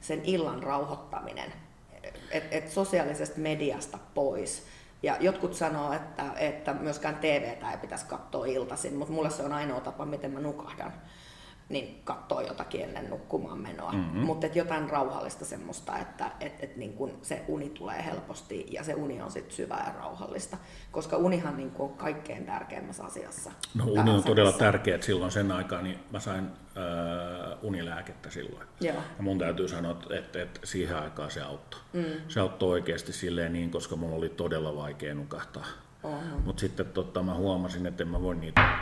sen 0.00 0.20
illan 0.24 0.62
rauhoittaminen, 0.62 1.52
että 2.30 2.56
et 2.56 2.70
sosiaalisesta 2.70 3.40
mediasta 3.40 3.98
pois 4.14 4.66
ja 5.02 5.16
jotkut 5.20 5.54
sanoo, 5.54 5.92
että, 5.92 6.24
että 6.36 6.74
myöskään 6.74 7.16
TVtä 7.16 7.70
ei 7.70 7.78
pitäisi 7.78 8.06
katsoa 8.06 8.46
iltaisin, 8.46 8.94
mutta 8.94 9.14
mulle 9.14 9.30
se 9.30 9.42
on 9.42 9.52
ainoa 9.52 9.80
tapa, 9.80 10.06
miten 10.06 10.30
mä 10.30 10.40
nukahdan 10.40 10.92
niin 11.68 12.00
katsoo 12.04 12.40
jotakin 12.40 12.80
ennen 12.80 13.10
nukkumaan 13.10 13.58
menoa. 13.58 13.92
Mm-hmm. 13.92 14.20
Mutta 14.20 14.46
jotain 14.46 14.90
rauhallista 14.90 15.44
semmoista, 15.44 15.98
että 15.98 16.30
et, 16.40 16.64
et 16.64 16.76
niin 16.76 16.92
kun 16.92 17.18
se 17.22 17.44
uni 17.48 17.70
tulee 17.70 18.04
helposti 18.04 18.66
ja 18.70 18.84
se 18.84 18.94
uni 18.94 19.22
on 19.22 19.30
sitten 19.30 19.56
syvää 19.56 19.84
ja 19.86 20.00
rauhallista. 20.00 20.56
Koska 20.92 21.16
unihan 21.16 21.56
niin 21.56 21.72
on 21.78 21.92
kaikkein 21.92 22.46
tärkeimmässä 22.46 23.04
asiassa. 23.04 23.50
No 23.74 23.84
uni 23.84 24.10
on 24.10 24.24
todella 24.24 24.52
tärkeä, 24.52 24.94
että 24.94 25.06
silloin 25.06 25.32
sen 25.32 25.52
aikaa 25.52 25.82
niin 25.82 25.98
mä 26.12 26.20
sain 26.20 26.44
äh, 26.44 27.58
unilääkettä 27.62 28.30
silloin. 28.30 28.66
Joo. 28.80 28.96
Ja 29.16 29.22
mun 29.22 29.38
täytyy 29.38 29.68
sanoa, 29.68 29.96
että, 30.10 30.42
että 30.42 30.60
siihen 30.64 30.96
aikaan 30.96 31.30
se 31.30 31.42
auttoi. 31.42 31.80
Mm. 31.92 32.04
Se 32.28 32.40
auttoi 32.40 32.70
oikeasti 32.70 33.12
silleen 33.12 33.52
niin, 33.52 33.70
koska 33.70 33.96
mulla 33.96 34.16
oli 34.16 34.28
todella 34.28 34.76
vaikea 34.76 35.14
nukahtaa. 35.14 35.66
Mutta 36.44 36.60
sitten 36.60 36.86
totta, 36.86 37.22
mä 37.22 37.34
huomasin, 37.34 37.86
että 37.86 38.02
en 38.02 38.08
mä 38.08 38.22
voi 38.22 38.34
niitä, 38.34 38.78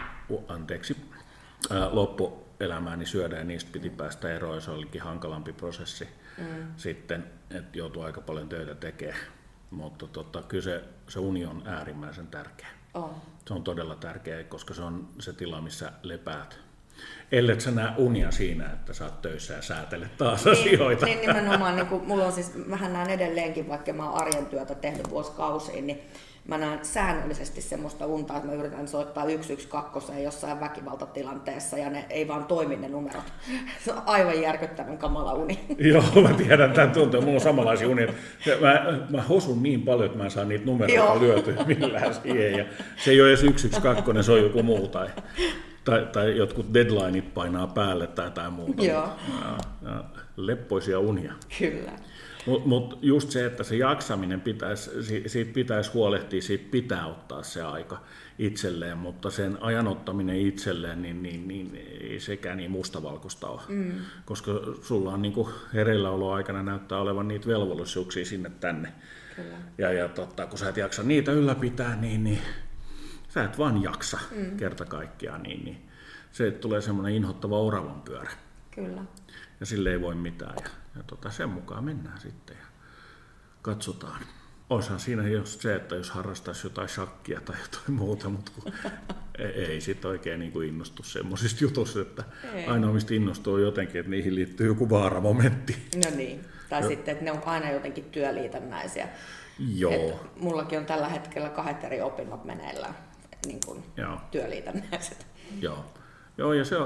anteeksi, 0.48 0.96
ää, 1.70 1.88
loppu 1.94 2.42
elämääni 2.60 3.06
syödä 3.06 3.36
ja 3.36 3.44
niistä 3.44 3.70
piti 3.72 3.90
päästä 3.90 4.34
eroon 4.34 4.62
se 4.62 4.70
olikin 4.70 5.02
hankalampi 5.02 5.52
prosessi 5.52 6.08
mm. 6.38 6.44
sitten, 6.76 7.24
että 7.50 7.78
joutuu 7.78 8.02
aika 8.02 8.20
paljon 8.20 8.48
töitä 8.48 8.74
tekemään. 8.74 9.20
Mutta 9.70 10.06
tota, 10.06 10.42
kyllä 10.42 10.64
se, 10.64 10.84
se 11.08 11.18
uni 11.18 11.46
on 11.46 11.62
äärimmäisen 11.66 12.26
tärkeä. 12.26 12.68
Oh. 12.94 13.10
Se 13.46 13.54
on 13.54 13.62
todella 13.62 13.94
tärkeä, 13.94 14.44
koska 14.44 14.74
se 14.74 14.82
on 14.82 15.08
se 15.18 15.32
tila, 15.32 15.60
missä 15.60 15.92
lepäät. 16.02 16.58
Ellet 17.32 17.60
sä 17.60 17.70
näe 17.70 17.92
unia 17.96 18.30
siinä, 18.30 18.66
että 18.72 18.92
sä 18.92 19.04
oot 19.04 19.22
töissä 19.22 19.54
ja 19.54 19.62
säätelet 19.62 20.16
taas 20.16 20.44
niin, 20.44 20.58
asioita. 20.58 21.06
Niin 21.06 21.20
nimenomaan, 21.20 21.76
niin 21.76 21.86
kuin, 21.86 22.04
mulla 22.04 22.24
on 22.24 22.32
siis, 22.32 22.52
vähän 22.70 22.92
näen 22.92 23.10
edelleenkin, 23.10 23.68
vaikka 23.68 23.92
mä 23.92 24.10
oon 24.10 24.20
arjen 24.20 24.46
työtä 24.46 24.74
tehnyt 24.74 25.10
vuosikausiin, 25.10 25.86
niin 25.86 26.00
mä 26.48 26.58
näen 26.58 26.84
säännöllisesti 26.84 27.62
semmoista 27.62 28.06
unta, 28.06 28.36
että 28.36 28.48
mä 28.48 28.54
yritän 28.54 28.88
soittaa 28.88 29.24
112 29.24 30.18
jossain 30.18 30.60
väkivaltatilanteessa 30.60 31.78
ja 31.78 31.90
ne 31.90 32.06
ei 32.10 32.28
vaan 32.28 32.44
toimi 32.44 32.76
ne 32.76 32.88
numerot. 32.88 33.32
Se 33.84 33.92
on 33.92 34.02
aivan 34.06 34.42
järkyttävän 34.42 34.98
kamala 34.98 35.32
uni. 35.32 35.60
Joo, 35.92 36.22
mä 36.22 36.34
tiedän 36.34 36.72
tämän 36.72 36.90
tunteen. 36.90 37.24
Mulla 37.24 37.36
on 37.36 37.40
samanlaisia 37.40 37.88
unia. 37.88 38.06
Mä, 38.60 39.00
mä 39.10 39.22
hosun 39.22 39.62
niin 39.62 39.82
paljon, 39.82 40.06
että 40.06 40.18
mä 40.18 40.24
en 40.24 40.30
saa 40.30 40.44
niitä 40.44 40.64
numeroita 40.64 41.20
lyötyä 41.20 41.64
millään 41.78 42.14
siihen. 42.14 42.58
Ja 42.58 42.64
se 42.96 43.10
ei 43.10 43.20
ole 43.20 43.28
edes 43.28 43.40
112, 43.40 44.22
se 44.22 44.32
on 44.32 44.42
joku 44.42 44.62
muu 44.62 44.88
tai, 44.88 45.08
tai, 45.84 46.08
tai 46.12 46.36
jotkut 46.36 46.74
deadlineit 46.74 47.34
painaa 47.34 47.66
päälle 47.66 48.06
tai 48.06 48.26
jotain 48.26 48.52
muuta. 48.52 48.84
Joo. 48.84 49.08
Ja, 49.42 49.56
ja, 49.90 50.04
leppoisia 50.36 50.98
unia. 50.98 51.32
Kyllä. 51.58 51.92
Mutta 52.46 52.68
mut 52.68 52.98
just 53.02 53.30
se, 53.30 53.46
että 53.46 53.62
se 53.62 53.76
jaksaminen 53.76 54.40
pitäisi, 54.40 54.90
siitä 55.26 55.52
pitäisi 55.52 55.92
huolehtia, 55.92 56.42
siitä 56.42 56.64
pitää 56.70 57.06
ottaa 57.06 57.42
se 57.42 57.62
aika 57.62 58.00
itselleen, 58.38 58.98
mutta 58.98 59.30
sen 59.30 59.58
ajan 59.60 59.88
ottaminen 59.88 60.36
itselleen, 60.36 61.02
niin, 61.02 61.22
niin, 61.22 61.48
niin 61.48 61.86
ei 62.00 62.20
sekään 62.20 62.56
niin 62.56 62.70
mustavalkoista 62.70 63.48
ole. 63.48 63.60
Mm. 63.68 63.92
Koska 64.24 64.52
sulla 64.82 65.12
on 65.12 65.22
niin 65.22 65.34
hereilläoloaikana 65.74 66.62
näyttää 66.62 66.98
olevan 66.98 67.28
niitä 67.28 67.46
velvollisuuksia 67.46 68.24
sinne 68.24 68.50
tänne. 68.60 68.92
Kyllä. 69.36 69.56
Ja, 69.78 69.92
ja 69.92 70.08
totta, 70.08 70.46
kun 70.46 70.58
sä 70.58 70.68
et 70.68 70.76
jaksa 70.76 71.02
niitä 71.02 71.32
ylläpitää, 71.32 71.96
niin, 71.96 72.24
niin 72.24 72.38
sä 73.28 73.44
et 73.44 73.58
vaan 73.58 73.82
jaksa 73.82 74.18
mm. 74.36 74.56
kerta 74.56 74.84
kaikkiaan. 74.84 75.42
Niin, 75.42 75.64
niin 75.64 75.78
se 76.32 76.50
tulee 76.50 76.80
semmoinen 76.80 77.14
inhottava 77.14 77.58
oravan 77.58 78.02
pyörä. 78.02 78.30
Kyllä. 78.70 79.02
Ja 79.62 79.66
sille 79.66 79.90
ei 79.90 80.00
voi 80.00 80.14
mitään. 80.14 80.54
Ja 80.64 80.70
ja 80.96 81.02
tota, 81.02 81.30
sen 81.30 81.48
mukaan 81.48 81.84
mennään 81.84 82.20
sitten 82.20 82.56
ja 82.56 82.66
katsotaan. 83.62 84.20
Oishan 84.70 85.00
siinä 85.00 85.28
just 85.28 85.60
se, 85.60 85.74
että 85.74 85.94
jos 85.94 86.10
harrastaisi 86.10 86.66
jotain 86.66 86.88
shakkia 86.88 87.40
tai 87.40 87.56
jotain 87.62 87.92
muuta, 87.92 88.28
mutta 88.28 88.52
kun 88.54 88.72
ei, 89.38 89.46
ei 89.46 89.80
sitten 89.80 90.10
oikein 90.10 90.40
niin 90.40 90.52
kuin 90.52 90.68
innostu 90.68 91.02
semmoisista 91.02 91.64
jutuista, 91.64 92.00
että 92.00 92.24
ei. 92.54 92.66
ainoa 92.66 92.92
mistä 92.92 93.14
innostuu 93.14 93.58
jotenkin, 93.58 94.00
että 94.00 94.10
niihin 94.10 94.34
liittyy 94.34 94.66
joku 94.66 94.90
vaaramomentti. 94.90 95.76
No 96.04 96.16
niin, 96.16 96.44
tai 96.68 96.82
jo. 96.82 96.88
sitten, 96.88 97.12
että 97.12 97.24
ne 97.24 97.32
on 97.32 97.42
aina 97.46 97.70
jotenkin 97.70 98.04
työliitännäisiä. 98.04 99.08
Joo. 99.58 99.92
Et 99.92 100.40
mullakin 100.40 100.78
on 100.78 100.86
tällä 100.86 101.08
hetkellä 101.08 101.48
kahdet 101.48 101.84
eri 101.84 102.00
opinnot 102.00 102.44
meneillään, 102.44 102.94
niin 103.46 103.60
kuin 103.66 103.84
Joo. 103.96 104.20
työliitännäiset. 104.30 105.26
Joo. 105.60 105.84
Joo, 106.38 106.52
ja 106.52 106.64
se 106.64 106.76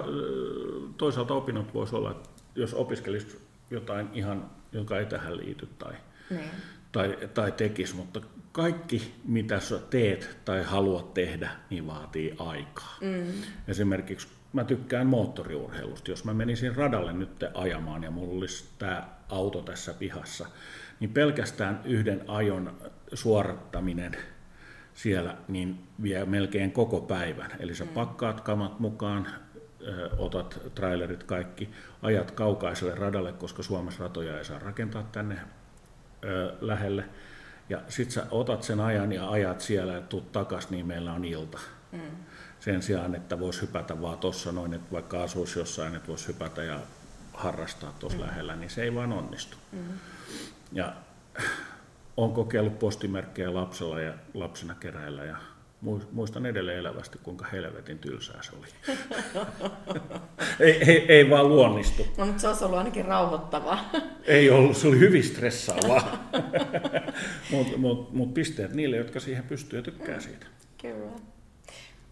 toisaalta 0.97 1.35
opinnot 1.35 1.75
voisi 1.75 1.97
olla, 1.97 2.11
että 2.11 2.36
jos 2.57 2.75
opiskelisi 2.75 3.41
jotain 3.71 4.09
ihan, 4.13 4.51
joka 4.73 4.99
ei 4.99 5.07
tähän 5.07 5.37
liity 5.37 5.69
tai, 5.79 5.93
niin. 6.31 6.51
tai, 6.93 7.19
tai 7.35 7.53
tekisi, 7.53 7.95
mutta 7.95 8.21
kaikki 8.53 9.15
mitä 9.25 9.61
sä 9.61 9.79
teet 9.79 10.39
tai 10.45 10.63
haluat 10.63 11.15
tehdä, 11.15 11.51
niin 11.71 11.87
vaatii 11.87 12.35
aikaa. 12.39 12.99
Mm. 13.01 13.43
Esimerkiksi 13.69 14.29
mä 14.53 14.65
tykkään 14.65 15.07
moottoriurheilusta. 15.07 16.11
Jos 16.11 16.25
mä 16.25 16.35
menisin 16.35 16.77
radalle 16.77 17.13
nyt 17.13 17.45
ajamaan 17.55 18.03
ja 18.03 18.11
mulla 18.11 18.39
olisi 18.39 18.65
tämä 18.79 19.09
auto 19.29 19.63
tässä 19.63 19.95
pihassa, 19.95 20.47
niin 21.01 21.11
pelkästään 21.11 21.81
yhden 21.85 22.25
ajon 22.29 22.77
suorattaminen 23.13 24.17
siellä 24.95 25.37
niin 25.49 25.79
vie 26.03 26.25
melkein 26.25 26.73
koko 26.73 27.01
päivän. 27.01 27.51
Eli 27.59 27.75
sä 27.75 27.85
mm. 27.85 27.91
pakkaat 27.91 28.41
kamat 28.41 28.81
mukaan, 28.81 29.27
otat 30.19 30.61
trailerit 30.75 31.25
kaikki, 31.25 31.71
ajat 32.03 32.31
kaukaiselle 32.31 32.95
radalle, 32.95 33.33
koska 33.33 33.63
Suomessa 33.63 34.03
ratoja 34.03 34.39
ei 34.39 34.45
saa 34.45 34.59
rakentaa 34.59 35.03
tänne 35.13 35.39
lähelle. 36.61 37.05
Ja 37.69 37.81
sit 37.89 38.11
sä 38.11 38.27
otat 38.31 38.63
sen 38.63 38.81
ajan 38.81 39.13
ja 39.13 39.31
ajat 39.31 39.61
siellä 39.61 39.93
ja 39.93 40.01
tuut 40.01 40.33
takas, 40.33 40.71
niin 40.71 40.87
meillä 40.87 41.13
on 41.13 41.25
ilta. 41.25 41.59
Mm. 41.93 42.01
Sen 42.61 42.83
sijaan, 42.83 43.15
että 43.15 43.41
voisi 43.41 43.63
hypätä 43.63 44.01
vaan 44.01 44.19
tuossa 44.19 44.53
noin, 44.53 44.75
että 44.75 44.93
vaikka 44.93 45.23
asuisi 45.23 45.59
jossain, 45.59 45.95
että 45.95 46.09
voisi 46.09 46.29
hypätä 46.29 46.63
ja 46.65 46.81
harrastaa 47.33 47.95
tuossa 47.99 48.19
mm. 48.19 48.25
lähellä, 48.25 48.57
niin 48.57 48.71
se 48.71 48.83
ei 48.83 48.95
vaan 48.95 49.13
onnistu. 49.13 49.57
Mm. 49.73 49.79
Ja 50.73 50.93
on 52.17 52.33
kokeillut 52.33 52.79
postimerkkejä 52.79 53.55
lapsella 53.55 54.01
ja 54.01 54.15
lapsena 54.35 54.75
keräillä 54.75 55.25
ja 55.25 55.37
muistan 56.13 56.47
edelleen 56.47 56.79
elävästi, 56.79 57.19
kuinka 57.23 57.47
helvetin 57.53 57.99
tylsää 57.99 58.43
se 58.43 58.53
oli. 58.59 58.67
ei, 60.61 60.83
ei, 60.83 61.13
ei 61.13 61.31
vaan 61.31 61.49
luonnistu. 61.49 62.07
No, 62.17 62.27
mutta 62.27 62.41
se 62.41 62.49
olisi 62.49 62.65
ollut 62.65 62.79
ainakin 62.79 63.05
rauhoittavaa. 63.05 63.91
ei 64.25 64.51
ollut, 64.51 64.77
se 64.77 64.89
oli 64.89 64.99
hyvin 64.99 65.25
stressaavaa. 65.25 66.31
mutta 67.51 67.79
mut, 67.79 68.13
mut 68.13 68.35
pisteet 68.35 68.75
niille, 68.75 68.97
jotka 68.97 69.21
siihen 69.21 69.45
pystyy 69.45 69.79
ja 69.79 69.83
tykkää 69.83 70.21
siitä. 70.21 70.47
Kyllä. 70.83 71.36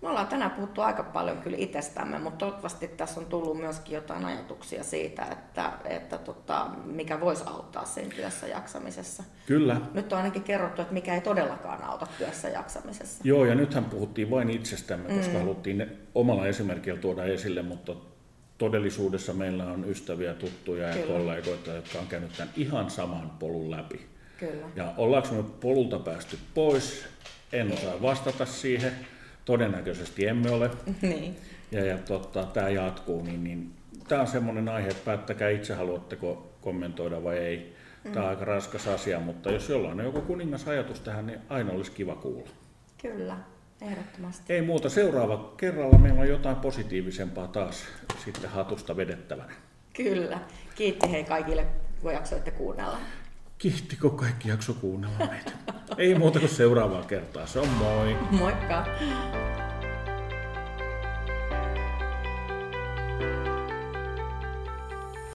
Me 0.04 0.10
ollaan 0.10 0.26
tänään 0.26 0.50
puhuttu 0.50 0.80
aika 0.80 1.02
paljon 1.02 1.38
kyllä 1.38 1.56
itsestämme, 1.60 2.18
mutta 2.18 2.38
toivottavasti 2.38 2.88
tässä 2.88 3.20
on 3.20 3.26
tullut 3.26 3.58
myöskin 3.58 3.94
jotain 3.94 4.24
ajatuksia 4.24 4.84
siitä, 4.84 5.24
että, 5.24 5.72
että 5.84 6.18
tota, 6.18 6.66
mikä 6.84 7.20
voisi 7.20 7.44
auttaa 7.46 7.84
sen 7.84 8.10
työssä 8.10 8.46
jaksamisessa. 8.46 9.24
Kyllä. 9.46 9.80
Nyt 9.94 10.12
on 10.12 10.18
ainakin 10.18 10.42
kerrottu, 10.42 10.82
että 10.82 10.94
mikä 10.94 11.14
ei 11.14 11.20
todellakaan 11.20 11.84
auta 11.84 12.06
työssä 12.18 12.48
jaksamisessa. 12.48 13.20
Joo, 13.24 13.44
ja 13.44 13.54
nythän 13.54 13.84
puhuttiin 13.84 14.30
vain 14.30 14.50
itsestämme, 14.50 15.14
koska 15.14 15.32
mm. 15.32 15.38
haluttiin 15.38 15.86
omalla 16.14 16.46
esimerkillä 16.46 17.00
tuoda 17.00 17.24
esille, 17.24 17.62
mutta 17.62 17.92
todellisuudessa 18.58 19.32
meillä 19.32 19.64
on 19.64 19.84
ystäviä, 19.84 20.34
tuttuja 20.34 20.88
ja 20.88 20.94
Kyllä. 20.94 21.06
kollegoita, 21.06 21.70
jotka 21.70 21.98
on 21.98 22.06
käynyt 22.06 22.32
tämän 22.36 22.52
ihan 22.56 22.90
saman 22.90 23.30
polun 23.30 23.70
läpi. 23.70 24.06
Kyllä. 24.38 24.66
Ja 24.76 24.94
ollaanko 24.96 25.34
me 25.34 25.42
polulta 25.60 25.98
päästy 25.98 26.38
pois, 26.54 27.04
en 27.52 27.72
osaa 27.72 28.02
vastata 28.02 28.46
siihen 28.46 28.92
todennäköisesti 29.44 30.26
emme 30.26 30.50
ole. 30.50 30.70
Niin. 31.02 31.36
Ja, 31.72 31.84
ja 31.84 31.98
tota, 31.98 32.44
tämä 32.44 32.68
jatkuu, 32.68 33.22
niin, 33.22 33.44
niin 33.44 33.70
tämä 34.08 34.20
on 34.20 34.26
semmoinen 34.26 34.68
aihe, 34.68 34.88
että 34.88 35.04
päättäkää 35.04 35.50
itse, 35.50 35.74
haluatteko 35.74 36.52
kommentoida 36.60 37.24
vai 37.24 37.38
ei. 37.38 37.74
Tämä 38.02 38.16
on 38.16 38.22
mm. 38.22 38.28
aika 38.28 38.44
raskas 38.44 38.88
asia, 38.88 39.20
mutta 39.20 39.50
jos 39.50 39.68
jollain 39.68 40.00
on 40.00 40.06
joku 40.06 40.20
kuningas 40.20 40.68
ajatus 40.68 41.00
tähän, 41.00 41.26
niin 41.26 41.40
aina 41.48 41.72
olisi 41.72 41.92
kiva 41.92 42.14
kuulla. 42.14 42.48
Kyllä, 43.02 43.36
ehdottomasti. 43.82 44.52
Ei 44.52 44.62
muuta, 44.62 44.88
seuraava 44.88 45.54
kerralla 45.56 45.98
meillä 45.98 46.20
on 46.20 46.28
jotain 46.28 46.56
positiivisempaa 46.56 47.48
taas 47.48 47.84
sitten 48.24 48.50
hatusta 48.50 48.96
vedettävänä. 48.96 49.52
Kyllä. 49.96 50.38
Kiitti 50.74 51.10
hei 51.10 51.24
kaikille, 51.24 51.66
kun 52.02 52.12
jaksoitte 52.12 52.50
kuunnella. 52.50 52.98
Kiitti, 53.64 53.96
kun 53.96 54.16
kaikki 54.16 54.48
jakso 54.48 54.74
kuunnella 54.74 55.18
meitä. 55.18 55.52
Ei 55.98 56.14
muuta 56.14 56.38
kuin 56.38 56.50
seuraavaa 56.50 57.02
kertaa. 57.02 57.46
Se 57.46 57.58
on 57.60 57.68
moi. 57.68 58.16
Moikka. 58.30 58.86